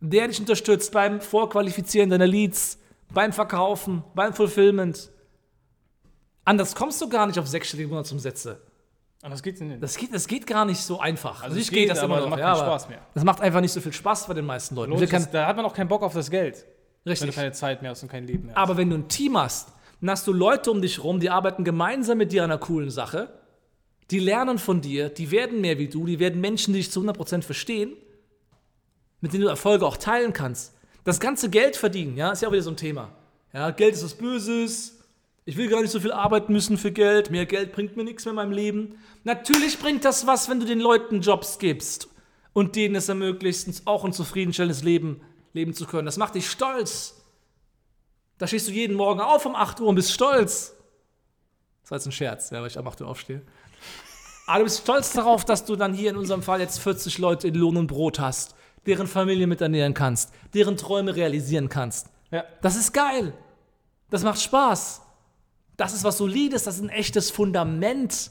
der 0.00 0.28
dich 0.28 0.38
unterstützt 0.38 0.92
beim 0.92 1.20
Vorqualifizieren 1.22 2.10
deiner 2.10 2.26
Leads, 2.26 2.78
beim 3.14 3.32
Verkaufen, 3.32 4.04
beim 4.14 4.34
Fulfillment. 4.34 5.10
Anders 6.44 6.74
kommst 6.74 7.00
du 7.00 7.08
gar 7.08 7.26
nicht 7.26 7.38
auf 7.38 7.46
sechsstellige 7.48 7.88
Monatsumsätze. 7.88 8.60
Anders 9.22 9.42
geht's 9.42 9.60
nicht. 9.60 9.82
Das 9.82 9.96
geht, 9.96 10.14
das 10.14 10.26
geht 10.28 10.46
gar 10.46 10.64
nicht 10.64 10.80
so 10.80 11.00
einfach. 11.00 11.42
Also 11.42 11.56
ich 11.56 11.62
es 11.64 11.70
geht, 11.70 11.90
aber 11.98 12.20
noch, 12.20 12.28
macht 12.28 12.38
ja, 12.40 12.52
keinen 12.52 12.60
Spaß 12.64 12.88
mehr. 12.90 12.98
Das 13.14 13.24
macht 13.24 13.40
einfach 13.40 13.60
nicht 13.60 13.72
so 13.72 13.80
viel 13.80 13.92
Spaß 13.92 14.26
bei 14.28 14.34
den 14.34 14.44
meisten 14.44 14.74
Leuten. 14.76 14.92
Das- 15.10 15.30
da 15.30 15.46
hat 15.46 15.56
man 15.56 15.64
auch 15.64 15.74
keinen 15.74 15.88
Bock 15.88 16.02
auf 16.02 16.12
das 16.14 16.30
Geld. 16.30 16.64
Wenn 17.06 17.12
Richtig. 17.12 17.30
du 17.30 17.36
keine 17.36 17.52
Zeit 17.52 17.82
mehr 17.82 17.92
hast 17.92 18.02
und 18.02 18.08
kein 18.08 18.26
Leben 18.26 18.46
mehr 18.46 18.56
hast. 18.56 18.60
Aber 18.60 18.76
wenn 18.76 18.90
du 18.90 18.96
ein 18.96 19.06
Team 19.06 19.38
hast, 19.38 19.68
dann 20.00 20.10
hast 20.10 20.26
du 20.26 20.32
Leute 20.32 20.72
um 20.72 20.82
dich 20.82 21.04
rum, 21.04 21.20
die 21.20 21.30
arbeiten 21.30 21.62
gemeinsam 21.62 22.18
mit 22.18 22.32
dir 22.32 22.42
an 22.42 22.50
einer 22.50 22.58
coolen 22.58 22.90
Sache, 22.90 23.28
die 24.10 24.18
lernen 24.18 24.58
von 24.58 24.80
dir, 24.80 25.08
die 25.08 25.30
werden 25.30 25.60
mehr 25.60 25.78
wie 25.78 25.86
du, 25.86 26.04
die 26.04 26.18
werden 26.18 26.40
Menschen, 26.40 26.74
die 26.74 26.80
dich 26.80 26.90
zu 26.90 27.00
100% 27.00 27.42
verstehen, 27.42 27.92
mit 29.20 29.32
denen 29.32 29.44
du 29.44 29.48
Erfolge 29.48 29.86
auch 29.86 29.96
teilen 29.96 30.32
kannst. 30.32 30.74
Das 31.04 31.20
ganze 31.20 31.48
Geld 31.48 31.76
verdienen, 31.76 32.16
ja, 32.16 32.32
ist 32.32 32.42
ja 32.42 32.48
auch 32.48 32.52
wieder 32.52 32.64
so 32.64 32.70
ein 32.70 32.76
Thema. 32.76 33.12
Ja, 33.52 33.70
Geld 33.70 33.94
ist 33.94 34.02
was 34.02 34.14
Böses. 34.14 34.98
Ich 35.44 35.56
will 35.56 35.68
gar 35.68 35.82
nicht 35.82 35.92
so 35.92 36.00
viel 36.00 36.10
arbeiten 36.10 36.52
müssen 36.52 36.76
für 36.76 36.90
Geld. 36.90 37.30
Mehr 37.30 37.46
Geld 37.46 37.70
bringt 37.70 37.96
mir 37.96 38.02
nichts 38.02 38.24
mehr 38.24 38.32
in 38.32 38.36
meinem 38.36 38.50
Leben. 38.50 38.98
Natürlich 39.22 39.78
bringt 39.78 40.04
das 40.04 40.26
was, 40.26 40.50
wenn 40.50 40.58
du 40.58 40.66
den 40.66 40.80
Leuten 40.80 41.20
Jobs 41.20 41.60
gibst 41.60 42.08
und 42.52 42.74
denen 42.74 42.96
es 42.96 43.08
ermöglicht, 43.08 43.82
auch 43.84 44.04
ein 44.04 44.12
zufriedenstellendes 44.12 44.82
Leben 44.82 45.20
leben 45.56 45.74
zu 45.74 45.86
können. 45.86 46.06
Das 46.06 46.16
macht 46.16 46.36
dich 46.36 46.48
stolz. 46.48 47.14
Da 48.38 48.46
stehst 48.46 48.68
du 48.68 48.72
jeden 48.72 48.94
Morgen 48.94 49.20
auf 49.20 49.46
um 49.46 49.56
8 49.56 49.80
Uhr 49.80 49.88
und 49.88 49.96
bist 49.96 50.12
stolz. 50.12 50.74
Das 51.82 51.90
war 51.90 51.98
jetzt 51.98 52.06
ein 52.06 52.12
Scherz, 52.12 52.50
ja, 52.50 52.60
weil 52.60 52.68
ich 52.68 52.78
um 52.78 52.86
8 52.86 53.00
Uhr 53.00 53.08
aufstehe. 53.08 53.42
Aber 54.46 54.58
du 54.58 54.64
bist 54.64 54.82
stolz 54.82 55.12
darauf, 55.12 55.44
dass 55.44 55.64
du 55.64 55.74
dann 55.74 55.92
hier 55.92 56.10
in 56.10 56.16
unserem 56.16 56.42
Fall 56.42 56.60
jetzt 56.60 56.78
40 56.78 57.18
Leute 57.18 57.48
in 57.48 57.54
Lohn 57.54 57.76
und 57.76 57.88
Brot 57.88 58.20
hast, 58.20 58.54
deren 58.86 59.08
Familie 59.08 59.46
mit 59.48 59.60
ernähren 59.60 59.94
kannst, 59.94 60.32
deren 60.54 60.76
Träume 60.76 61.16
realisieren 61.16 61.68
kannst. 61.68 62.08
ja. 62.30 62.44
Das 62.62 62.76
ist 62.76 62.92
geil. 62.92 63.32
Das 64.10 64.22
macht 64.22 64.40
Spaß. 64.40 65.02
Das 65.76 65.92
ist 65.92 66.04
was 66.04 66.18
Solides, 66.18 66.62
das 66.64 66.76
ist 66.76 66.82
ein 66.82 66.90
echtes 66.90 67.30
Fundament. 67.30 68.30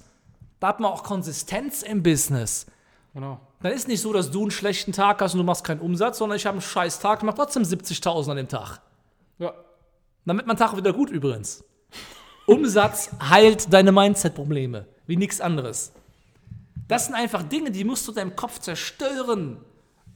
Da 0.59 0.69
hat 0.69 0.79
man 0.79 0.91
auch 0.91 1.03
Konsistenz 1.03 1.81
im 1.81 2.01
Business. 2.01 2.65
Genau. 3.13 3.39
Dann 3.65 3.73
ist 3.73 3.87
nicht 3.87 4.01
so, 4.01 4.13
dass 4.13 4.29
du 4.29 4.43
einen 4.43 4.51
schlechten 4.51 4.91
Tag 4.91 5.19
hast 5.23 5.33
und 5.33 5.39
du 5.39 5.43
machst 5.43 5.63
keinen 5.63 5.79
Umsatz, 5.79 6.19
sondern 6.19 6.35
ich 6.37 6.45
habe 6.45 6.53
einen 6.53 6.61
scheiß 6.61 6.99
Tag 6.99 7.23
und 7.23 7.25
mache 7.25 7.37
trotzdem 7.37 7.63
70.000 7.63 8.29
an 8.29 8.37
dem 8.37 8.47
Tag. 8.47 8.79
Ja. 9.39 9.55
Dann 10.23 10.37
wird 10.37 10.45
mein 10.45 10.55
Tag 10.55 10.77
wieder 10.77 10.93
gut 10.93 11.09
übrigens. 11.09 11.63
Umsatz 12.45 13.09
heilt 13.27 13.73
deine 13.73 13.91
Mindset-Probleme, 13.91 14.85
wie 15.07 15.17
nichts 15.17 15.41
anderes. 15.41 15.93
Das 16.87 17.07
sind 17.07 17.15
einfach 17.15 17.41
Dinge, 17.41 17.71
die 17.71 17.83
musst 17.85 18.07
du 18.07 18.11
deinem 18.11 18.35
Kopf 18.35 18.59
zerstören, 18.59 19.57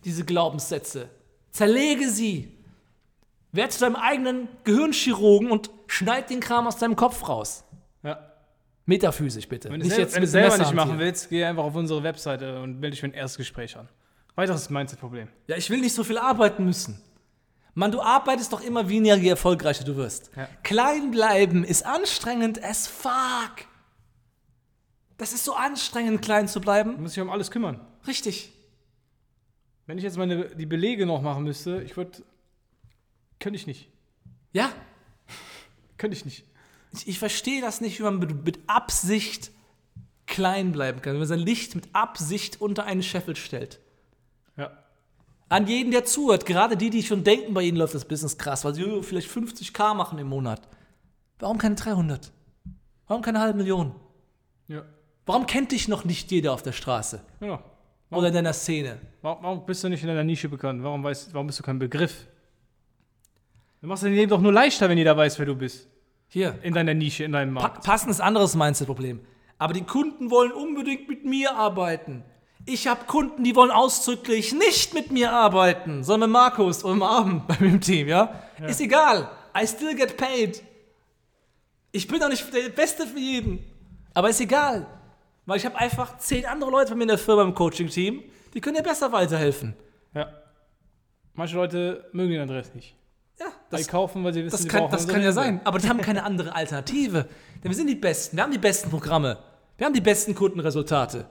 diese 0.06 0.26
Glaubenssätze. 0.26 1.10
Zerlege 1.50 2.12
sie. 2.12 2.56
Werd 3.52 3.74
zu 3.74 3.80
deinem 3.80 3.96
eigenen 3.96 4.48
Gehirnchirurgen 4.64 5.50
und 5.50 5.72
schneid 5.88 6.30
den 6.30 6.40
Kram 6.40 6.68
aus 6.68 6.78
deinem 6.78 6.96
Kopf 6.96 7.28
raus. 7.28 7.64
Metaphysisch 8.90 9.48
bitte. 9.48 9.70
Wenn 9.70 9.80
du 9.82 9.86
es 9.88 9.94
sel- 9.96 10.14
wenn 10.14 10.22
du 10.22 10.28
selber 10.28 10.48
Messer 10.50 10.58
nicht 10.64 10.74
machen 10.74 10.92
hantieren. 10.92 11.00
willst, 11.00 11.30
geh 11.30 11.44
einfach 11.46 11.64
auf 11.64 11.76
unsere 11.76 12.02
Webseite 12.04 12.62
und 12.62 12.80
melde 12.80 12.92
dich 12.92 13.00
für 13.02 13.06
ein 13.08 13.14
erstes 13.14 13.38
Gespräch 13.38 13.78
an. 13.78 13.88
Weiteres 14.36 14.70
Mindset-Problem. 14.70 15.28
Ja, 15.48 15.58
ich 15.58 15.70
will 15.70 15.80
nicht 15.82 15.94
so 15.94 16.04
viel 16.04 16.18
arbeiten 16.18 16.66
müssen. 16.66 17.00
Mann, 17.76 17.92
du 17.92 18.02
arbeitest 18.02 18.52
doch 18.52 18.62
immer 18.62 18.90
weniger, 18.90 19.16
je 19.16 19.30
erfolgreicher 19.30 19.84
du 19.84 19.96
wirst. 19.96 20.32
Ja. 20.36 20.50
Klein 20.64 21.12
bleiben 21.12 21.64
ist 21.64 21.86
anstrengend 21.86 22.64
as 22.64 22.88
fuck. 22.88 23.68
Das 25.18 25.34
ist 25.34 25.46
so 25.46 25.54
anstrengend, 25.54 26.22
klein 26.22 26.48
zu 26.48 26.60
Du 26.60 26.64
bleiben. 26.66 27.02
musst 27.02 27.16
dich 27.16 27.22
um 27.22 27.30
alles 27.30 27.52
kümmern. 27.52 27.80
Richtig. 28.08 28.52
Wenn 29.86 29.98
ich 29.98 30.04
jetzt 30.04 30.18
meine, 30.18 30.46
die 30.56 30.66
Belege 30.66 31.06
noch 31.06 31.22
machen 31.22 31.44
müsste, 31.44 31.82
ich 31.84 31.96
würde. 31.96 32.24
Könnte 33.40 33.56
ich 33.58 33.68
nicht. 33.68 33.88
Ja, 34.52 34.72
Könnte 35.98 36.16
ich 36.18 36.24
nicht. 36.26 36.46
Ich, 36.94 37.08
ich 37.08 37.20
verstehe 37.20 37.62
das 37.62 37.82
nicht, 37.82 38.00
wie 38.00 38.04
man 38.04 38.20
mit, 38.20 38.46
mit 38.46 38.60
Absicht 38.68 39.52
klein 40.26 40.72
bleiben 40.72 41.02
kann. 41.02 41.14
Wenn 41.14 41.20
man 41.20 41.28
sein 41.28 41.40
Licht 41.40 41.76
mit 41.76 41.90
Absicht 41.94 42.62
unter 42.62 42.86
einen 42.86 43.04
Scheffel 43.04 43.36
stellt. 43.36 43.80
Ja. 44.58 44.72
An 45.50 45.68
jeden, 45.68 45.92
der 45.92 46.06
zuhört, 46.06 46.46
gerade 46.46 46.78
die, 46.78 46.90
die 46.90 47.04
schon 47.04 47.24
denken, 47.24 47.54
bei 47.54 47.64
ihnen 47.64 47.78
läuft 47.78 47.96
das 47.96 48.06
Business 48.06 48.38
krass, 48.38 48.64
weil 48.66 48.76
sie 48.76 48.86
oh, 48.86 49.02
vielleicht 49.02 49.30
50k 49.30 49.94
machen 49.96 50.20
im 50.20 50.28
Monat. 50.28 50.62
Warum 51.40 51.58
keine 51.58 51.76
300? 51.76 52.32
Warum 53.08 53.24
keine 53.24 53.40
halbe 53.40 53.58
Million? 53.58 53.96
Ja. 54.68 54.84
Warum 55.26 55.46
kennt 55.46 55.72
dich 55.72 55.88
noch 55.88 56.06
nicht 56.06 56.32
jeder 56.32 56.54
auf 56.54 56.62
der 56.62 56.72
Straße 56.72 57.22
Genau. 57.40 57.60
oder 58.12 58.28
in 58.28 58.34
deiner 58.34 58.54
Szene? 58.54 59.00
Warum, 59.22 59.44
warum 59.44 59.66
bist 59.66 59.84
du 59.84 59.90
nicht 59.90 60.02
in 60.02 60.08
deiner 60.08 60.24
Nische 60.24 60.50
bekannt? 60.50 60.84
Warum, 60.84 61.04
weißt, 61.04 61.34
warum 61.34 61.48
bist 61.48 61.60
du 61.60 61.64
kein 61.64 61.80
Begriff? 61.80 62.28
Du 63.82 63.88
machst 63.88 64.04
dein 64.04 64.14
Leben 64.14 64.30
doch 64.30 64.42
nur 64.42 64.52
leichter, 64.54 64.90
wenn 64.90 64.98
jeder 64.98 65.16
weiß, 65.16 65.40
wer 65.40 65.46
du 65.46 65.56
bist. 65.56 65.88
Hier, 66.32 66.60
In 66.62 66.74
deiner 66.74 66.94
Nische, 66.94 67.24
in 67.24 67.32
deinem 67.32 67.56
pa 67.56 67.62
Markt. 67.62 67.84
passendes 67.84 68.22
anderes 68.22 68.56
Mindset-Problem. 68.56 69.20
Aber 69.58 69.74
die 69.74 69.84
Kunden 69.84 70.30
wollen 70.32 70.52
unbedingt 70.52 71.10
mit 71.10 71.26
mir 71.26 71.56
arbeiten. 71.56 72.24
Ich 72.66 72.88
habe 72.88 73.06
Kunden, 73.06 73.44
die 73.44 73.56
wollen 73.56 73.72
ausdrücklich 73.72 74.54
nicht 74.54 74.94
mit 74.94 75.12
mir 75.12 75.32
arbeiten, 75.32 76.04
sondern 76.04 76.30
mit 76.30 76.34
Markus 76.40 76.84
oder 76.86 76.94
mit 76.96 77.04
Abend 77.04 77.48
bei 77.48 77.58
mir 77.60 77.70
im 77.70 77.82
Team, 77.82 78.08
ja? 78.08 78.34
Ist 78.68 78.80
egal. 78.80 79.30
I 79.60 79.66
still 79.68 79.96
get 79.96 80.18
paid. 80.18 80.62
Ich 81.92 82.08
bin 82.08 82.20
doch 82.20 82.30
nicht 82.30 82.54
der 82.54 82.70
Beste 82.70 83.08
für 83.08 83.18
jeden. 83.20 83.66
Aber 84.14 84.30
ist 84.30 84.40
egal. 84.40 84.86
Weil 85.48 85.58
ich 85.58 85.66
habe 85.66 85.78
einfach 85.80 86.20
zehn 86.20 86.46
andere 86.46 86.70
Leute 86.70 86.92
bei 86.92 86.96
mir 86.98 87.04
in 87.04 87.10
der 87.10 87.18
Firma 87.18 87.42
im 87.42 87.56
Coaching-Team, 87.56 88.22
die 88.54 88.62
können 88.62 88.76
dir 88.76 88.84
besser 88.84 89.12
weiterhelfen. 89.12 89.76
Ja. 90.14 90.28
Manche 91.34 91.56
Leute 91.56 92.08
mögen 92.12 92.32
den 92.34 92.42
Adress 92.42 92.76
nicht. 92.76 92.96
Ja, 93.40 93.78
die 93.78 93.84
kaufen, 93.86 94.24
weil 94.24 94.34
sie 94.34 94.44
wissen, 94.44 94.58
Das 94.58 94.68
kann, 94.68 94.82
brauchen 94.82 94.92
das 94.92 95.08
kann 95.08 95.22
ja 95.22 95.32
sein. 95.32 95.62
Aber 95.64 95.80
die 95.80 95.88
haben 95.88 96.02
keine 96.02 96.24
andere 96.24 96.54
Alternative. 96.54 97.28
Denn 97.64 97.72
wir 97.72 97.76
sind 97.76 97.88
die 97.88 97.96
Besten. 97.96 98.36
Wir 98.36 98.44
haben 98.44 98.52
die 98.52 98.58
besten 98.58 98.90
Programme. 98.90 99.38
Wir 99.78 99.86
haben 99.86 99.94
die 99.94 100.02
besten 100.02 100.36
Kundenresultate. 100.36 101.26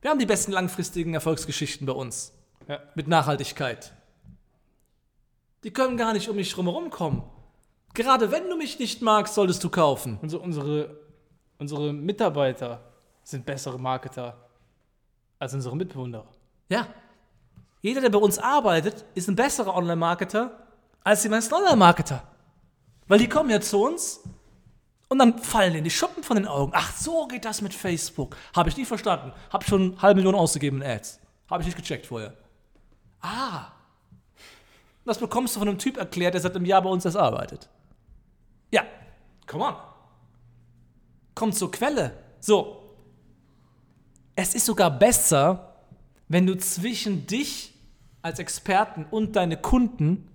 Wir 0.00 0.10
haben 0.10 0.20
die 0.20 0.26
besten 0.26 0.52
langfristigen 0.52 1.14
Erfolgsgeschichten 1.14 1.86
bei 1.86 1.92
uns. 1.92 2.32
Ja. 2.68 2.78
Mit 2.94 3.08
Nachhaltigkeit. 3.08 3.92
Die 5.64 5.72
können 5.72 5.96
gar 5.96 6.12
nicht 6.12 6.28
um 6.28 6.36
mich 6.36 6.52
drumherum 6.52 6.90
kommen. 6.90 7.24
Gerade 7.94 8.30
wenn 8.30 8.48
du 8.48 8.56
mich 8.56 8.78
nicht 8.78 9.02
magst, 9.02 9.34
solltest 9.34 9.64
du 9.64 9.70
kaufen. 9.70 10.18
Unsere, 10.22 10.42
unsere, 10.42 11.00
unsere 11.58 11.92
Mitarbeiter 11.92 12.80
sind 13.24 13.44
bessere 13.44 13.78
Marketer 13.78 14.36
als 15.40 15.54
unsere 15.54 15.76
Mitbewohner. 15.76 16.26
Ja. 16.68 16.86
Jeder, 17.80 18.00
der 18.00 18.10
bei 18.10 18.18
uns 18.18 18.38
arbeitet, 18.38 19.04
ist 19.14 19.28
ein 19.28 19.34
besserer 19.34 19.74
Online-Marketer 19.74 20.67
als 21.08 21.22
die 21.22 21.30
meisten 21.30 21.54
Online-Marketer. 21.54 22.22
Weil 23.06 23.18
die 23.18 23.30
kommen 23.30 23.48
ja 23.48 23.62
zu 23.62 23.82
uns 23.82 24.20
und 25.08 25.18
dann 25.18 25.38
fallen 25.38 25.72
denen 25.72 25.84
die 25.84 25.90
Schuppen 25.90 26.22
von 26.22 26.36
den 26.36 26.46
Augen. 26.46 26.72
Ach, 26.74 26.94
so 26.94 27.26
geht 27.26 27.46
das 27.46 27.62
mit 27.62 27.72
Facebook. 27.72 28.36
Habe 28.54 28.68
ich 28.68 28.76
nie 28.76 28.84
verstanden. 28.84 29.32
Habe 29.50 29.64
schon 29.64 29.92
eine 29.92 30.02
halbe 30.02 30.18
Million 30.18 30.34
ausgegeben 30.34 30.82
in 30.82 30.90
Ads. 30.90 31.18
Habe 31.48 31.62
ich 31.62 31.66
nicht 31.66 31.78
gecheckt 31.78 32.04
vorher. 32.04 32.34
Ah. 33.22 33.68
Das 35.06 35.16
bekommst 35.16 35.56
du 35.56 35.60
von 35.60 35.68
einem 35.68 35.78
Typ 35.78 35.96
erklärt, 35.96 36.34
der 36.34 36.42
seit 36.42 36.54
einem 36.54 36.66
Jahr 36.66 36.82
bei 36.82 36.90
uns 36.90 37.06
erst 37.06 37.16
arbeitet. 37.16 37.70
Ja, 38.70 38.82
come 39.46 39.64
on. 39.64 39.76
Komm 41.34 41.52
zur 41.54 41.70
Quelle. 41.70 42.12
So. 42.38 42.82
Es 44.36 44.54
ist 44.54 44.66
sogar 44.66 44.90
besser, 44.90 45.74
wenn 46.28 46.46
du 46.46 46.58
zwischen 46.58 47.26
dich 47.26 47.72
als 48.20 48.38
Experten 48.40 49.06
und 49.10 49.36
deine 49.36 49.56
Kunden 49.56 50.28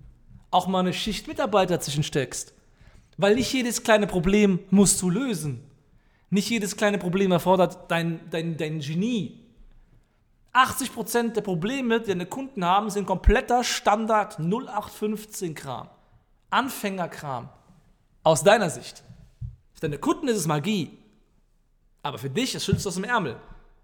auch 0.54 0.68
mal 0.68 0.80
eine 0.80 0.94
Schicht 0.94 1.28
Mitarbeiter 1.28 1.80
zwischensteckst. 1.80 2.54
Weil 3.18 3.36
nicht 3.36 3.52
jedes 3.54 3.84
kleine 3.84 4.08
Problem 4.08 4.60
musst 4.70 5.02
du 5.02 5.10
lösen. 5.10 5.64
Nicht 6.30 6.50
jedes 6.50 6.78
kleine 6.78 6.98
Problem 6.98 7.32
erfordert 7.32 7.92
dein, 7.92 8.20
dein, 8.30 8.58
dein 8.58 8.80
Genie. 8.80 9.40
80% 10.54 11.34
der 11.34 11.42
Probleme, 11.42 12.00
die 12.02 12.08
deine 12.08 12.26
Kunden 12.26 12.64
haben, 12.66 12.90
sind 12.90 13.06
kompletter 13.06 13.64
Standard 13.64 14.40
0815-Kram. 14.40 15.90
Anfängerkram. 16.50 17.50
Aus 18.24 18.44
deiner 18.44 18.70
Sicht. 18.70 19.04
Für 19.74 19.82
deine 19.82 19.98
Kunden 19.98 20.28
ist 20.28 20.38
es 20.38 20.48
Magie. 20.48 20.98
Aber 22.04 22.18
für 22.18 22.30
dich, 22.30 22.54
das 22.54 22.66
schützt 22.66 22.86
aus 22.86 22.96
dem 22.96 23.04
Ärmel. 23.04 23.38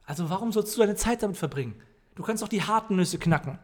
Also 0.05 0.29
warum 0.29 0.51
sollst 0.51 0.75
du 0.75 0.81
deine 0.81 0.95
Zeit 0.95 1.23
damit 1.23 1.37
verbringen? 1.37 1.81
Du 2.15 2.23
kannst 2.23 2.43
doch 2.43 2.47
die 2.47 2.63
harten 2.63 2.95
Nüsse 2.95 3.17
knacken. 3.17 3.59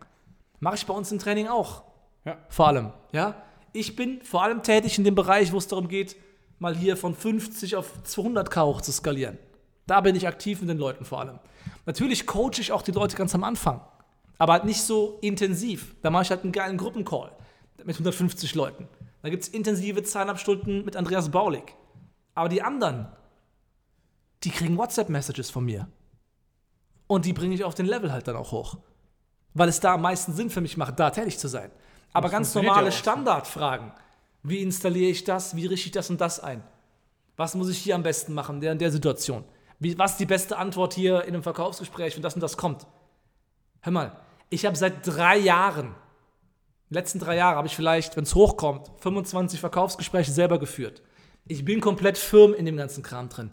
Mache 0.60 0.76
ich 0.76 0.86
bei 0.86 0.94
uns 0.94 1.12
im 1.12 1.20
Training 1.20 1.48
auch. 1.48 1.84
Ja. 2.26 2.38
Vor 2.50 2.68
allem, 2.68 2.92
ja. 3.12 3.36
Ich 3.72 3.96
bin 3.96 4.22
vor 4.24 4.44
allem 4.44 4.64
tätig 4.64 4.98
in 4.98 5.04
dem 5.04 5.16
Bereich, 5.16 5.52
wo 5.52 5.58
es 5.58 5.68
darum 5.68 5.88
geht, 5.88 6.16
mal 6.60 6.76
hier 6.76 6.98
von 6.98 7.14
50 7.14 7.76
auf 7.76 7.92
200k 8.06 8.66
hoch 8.66 8.82
zu 8.82 8.92
skalieren. 8.92 9.38
Da 9.88 10.02
bin 10.02 10.16
ich 10.16 10.28
aktiv 10.28 10.62
mit 10.62 10.70
den 10.70 10.78
Leuten 10.78 11.06
vor 11.06 11.20
allem. 11.20 11.40
Natürlich 11.86 12.26
coache 12.26 12.60
ich 12.60 12.72
auch 12.72 12.82
die 12.82 12.92
Leute 12.92 13.16
ganz 13.16 13.36
am 13.36 13.44
Anfang, 13.44 13.82
aber 14.38 14.54
halt 14.54 14.66
nicht 14.66 14.82
so 14.82 15.20
intensiv. 15.22 15.96
Da 16.02 16.10
mache 16.10 16.24
ich 16.24 16.30
halt 16.32 16.44
einen 16.44 16.52
geilen 16.52 16.78
Gruppencall 16.78 17.32
mit 17.84 17.96
150 17.96 18.56
Leuten. 18.56 18.88
Da 19.22 19.30
gibt 19.30 19.44
es 19.44 19.50
intensive 19.50 20.02
zweieinhalb 20.04 20.40
Stunden 20.40 20.86
mit 20.86 20.96
Andreas 20.96 21.30
Baulig. 21.30 21.76
Aber 22.34 22.50
die 22.50 22.62
anderen, 22.64 23.08
die 24.44 24.50
kriegen 24.50 24.78
WhatsApp-Messages 24.78 25.52
von 25.52 25.66
mir. 25.66 25.88
Und 27.08 27.26
die 27.26 27.34
bringe 27.34 27.54
ich 27.54 27.64
auf 27.64 27.76
den 27.76 27.86
Level 27.86 28.12
halt 28.12 28.28
dann 28.28 28.36
auch 28.36 28.52
hoch. 28.52 28.78
weil 29.56 29.70
es 29.70 29.80
da 29.80 29.94
am 29.96 30.02
meisten 30.02 30.34
Sinn 30.34 30.50
für 30.52 30.62
mich 30.62 30.78
macht, 30.78 31.00
da 31.00 31.10
tätig 31.10 31.40
zu 31.40 31.48
sein. 31.48 31.72
Aber 32.16 32.30
ganz 32.30 32.56
normale 32.56 32.86
ja. 32.86 32.92
Standardfragen. 32.92 33.92
Wie 34.42 34.62
installiere 34.62 35.12
ich 35.12 35.26
das? 35.26 35.56
Wie 35.56 35.66
richte 35.66 35.88
ich 35.88 35.92
das 35.92 36.10
und 36.10 36.22
das 36.22 36.40
ein? 36.40 36.64
Was 37.36 37.56
muss 37.56 37.70
ich 37.70 37.78
hier 37.78 37.96
am 37.96 38.04
besten 38.04 38.34
machen, 38.34 38.56
in 38.56 38.62
der, 38.62 38.72
in 38.72 38.78
der 38.78 38.92
Situation? 38.92 39.44
Wie, 39.80 39.98
was 39.98 40.12
ist 40.12 40.20
die 40.22 40.26
beste 40.26 40.58
Antwort 40.58 40.94
hier 40.94 41.24
in 41.24 41.34
einem 41.34 41.44
Verkaufsgespräch, 41.44 42.16
wenn 42.16 42.24
das 42.24 42.36
und 42.36 42.42
das 42.42 42.56
kommt? 42.56 42.88
Hör 43.82 43.92
mal, 43.92 44.16
ich 44.50 44.66
habe 44.66 44.78
seit 44.78 45.06
drei 45.06 45.38
Jahren, 45.38 45.94
die 46.90 46.94
letzten 46.94 47.20
drei 47.20 47.36
Jahre 47.36 47.58
habe 47.58 47.68
ich 47.68 47.76
vielleicht, 47.76 48.16
wenn 48.16 48.24
es 48.24 48.34
hochkommt, 48.34 48.90
25 49.00 49.60
Verkaufsgespräche 49.60 50.32
selber 50.32 50.58
geführt. 50.58 51.02
Ich 51.48 51.66
bin 51.66 51.82
komplett 51.82 52.18
firm 52.18 52.54
in 52.54 52.66
dem 52.66 52.78
ganzen 52.78 53.04
Kram 53.04 53.28
drin. 53.28 53.52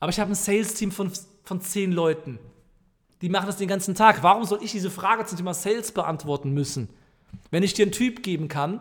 Aber 0.00 0.10
ich 0.10 0.18
habe 0.18 0.32
ein 0.32 0.34
Sales-Team 0.34 0.90
von, 0.90 1.12
von 1.44 1.60
zehn 1.60 1.92
Leuten. 1.92 2.40
Die 3.22 3.28
machen 3.28 3.46
das 3.46 3.58
den 3.58 3.68
ganzen 3.68 3.94
Tag. 3.94 4.24
Warum 4.24 4.44
soll 4.44 4.64
ich 4.64 4.72
diese 4.72 4.90
Frage 4.90 5.24
zum 5.26 5.38
Thema 5.38 5.54
Sales 5.54 5.92
beantworten 5.92 6.50
müssen? 6.52 6.88
Wenn 7.50 7.62
ich 7.62 7.74
dir 7.74 7.84
einen 7.84 7.92
Typ 7.92 8.22
geben 8.22 8.48
kann, 8.48 8.80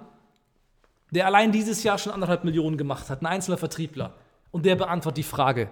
der 1.12 1.26
allein 1.26 1.52
dieses 1.52 1.84
Jahr 1.84 1.98
schon 1.98 2.14
anderthalb 2.14 2.44
Millionen 2.44 2.78
gemacht 2.78 3.10
hat, 3.10 3.22
ein 3.22 3.26
einzelner 3.26 3.58
Vertriebler, 3.58 4.16
und 4.52 4.66
der 4.66 4.76
beantwortet 4.76 5.18
die 5.18 5.24
Frage. 5.24 5.70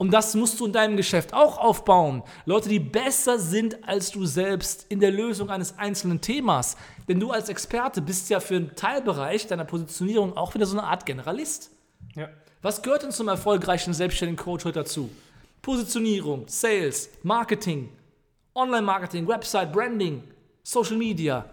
Und 0.00 0.12
das 0.12 0.34
musst 0.34 0.58
du 0.58 0.66
in 0.66 0.72
deinem 0.72 0.96
Geschäft 0.96 1.34
auch 1.34 1.58
aufbauen. 1.58 2.22
Leute, 2.46 2.70
die 2.70 2.78
besser 2.78 3.38
sind 3.38 3.86
als 3.86 4.10
du 4.10 4.24
selbst 4.24 4.86
in 4.88 4.98
der 4.98 5.10
Lösung 5.10 5.50
eines 5.50 5.76
einzelnen 5.78 6.22
Themas. 6.22 6.78
Denn 7.06 7.20
du 7.20 7.32
als 7.32 7.50
Experte 7.50 8.00
bist 8.00 8.30
ja 8.30 8.40
für 8.40 8.56
einen 8.56 8.74
Teilbereich 8.74 9.46
deiner 9.46 9.66
Positionierung 9.66 10.36
auch 10.38 10.54
wieder 10.54 10.64
so 10.64 10.78
eine 10.78 10.86
Art 10.86 11.04
Generalist. 11.04 11.70
Ja. 12.14 12.30
Was 12.62 12.80
gehört 12.80 13.02
denn 13.02 13.10
zum 13.10 13.28
erfolgreichen 13.28 13.92
selbstständigen 13.92 14.42
Coach 14.42 14.64
heute 14.64 14.80
dazu? 14.80 15.10
Positionierung, 15.60 16.44
Sales, 16.46 17.10
Marketing, 17.22 17.90
Online-Marketing, 18.54 19.28
Website, 19.28 19.70
Branding, 19.70 20.22
Social 20.62 20.96
Media. 20.96 21.44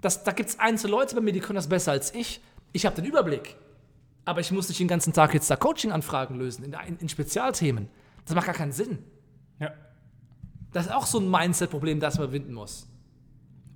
Das, 0.00 0.24
da 0.24 0.32
gibt 0.32 0.50
es 0.50 0.58
einzelne 0.58 0.92
Leute 0.92 1.14
bei 1.14 1.20
mir, 1.20 1.32
die 1.32 1.40
können 1.40 1.56
das 1.56 1.68
besser 1.68 1.92
als 1.92 2.14
ich. 2.14 2.40
Ich 2.72 2.86
habe 2.86 2.96
den 2.96 3.04
Überblick. 3.04 3.56
Aber 4.24 4.40
ich 4.40 4.50
muss 4.50 4.68
nicht 4.68 4.80
den 4.80 4.88
ganzen 4.88 5.12
Tag 5.12 5.34
jetzt 5.34 5.50
da 5.50 5.56
Coaching-Anfragen 5.56 6.36
lösen 6.36 6.64
in, 6.64 6.76
in, 6.86 6.98
in 6.98 7.08
Spezialthemen. 7.08 7.88
Das 8.24 8.34
macht 8.34 8.46
gar 8.46 8.54
keinen 8.54 8.72
Sinn. 8.72 8.98
Ja. 9.60 9.72
Das 10.72 10.86
ist 10.86 10.92
auch 10.92 11.06
so 11.06 11.20
ein 11.20 11.30
Mindset-Problem, 11.30 12.00
das 12.00 12.18
man 12.18 12.24
überwinden 12.24 12.52
muss. 12.52 12.88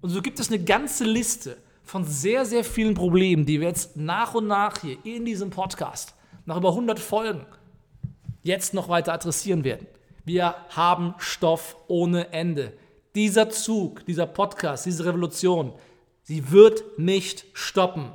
Und 0.00 0.11
so 0.11 0.21
gibt 0.21 0.41
es 0.41 0.49
eine 0.49 0.62
ganze 0.62 1.05
Liste 1.05 1.57
von 1.83 2.05
sehr, 2.05 2.45
sehr 2.45 2.65
vielen 2.65 2.95
Problemen, 2.95 3.47
die 3.47 3.61
wir 3.61 3.69
jetzt 3.69 3.97
nach 3.97 4.35
und 4.35 4.47
nach 4.47 4.81
hier 4.81 4.99
in 5.05 5.25
diesem 5.25 5.50
Podcast, 5.50 6.15
nach 6.47 6.57
über 6.57 6.71
100 6.71 6.99
Folgen, 6.99 7.47
jetzt 8.43 8.75
noch 8.75 8.89
weiter 8.89 9.12
adressieren 9.12 9.65
werden. 9.65 9.87
Wir 10.25 10.55
haben 10.71 11.15
Stoff 11.19 11.77
ohne 11.89 12.33
Ende. 12.33 12.73
Dieser 13.15 13.50
Zug, 13.50 14.05
dieser 14.07 14.27
Podcast, 14.27 14.87
diese 14.87 15.05
Revolution, 15.05 15.73
sie 16.30 16.52
wird 16.52 16.96
nicht 16.96 17.44
stoppen. 17.54 18.12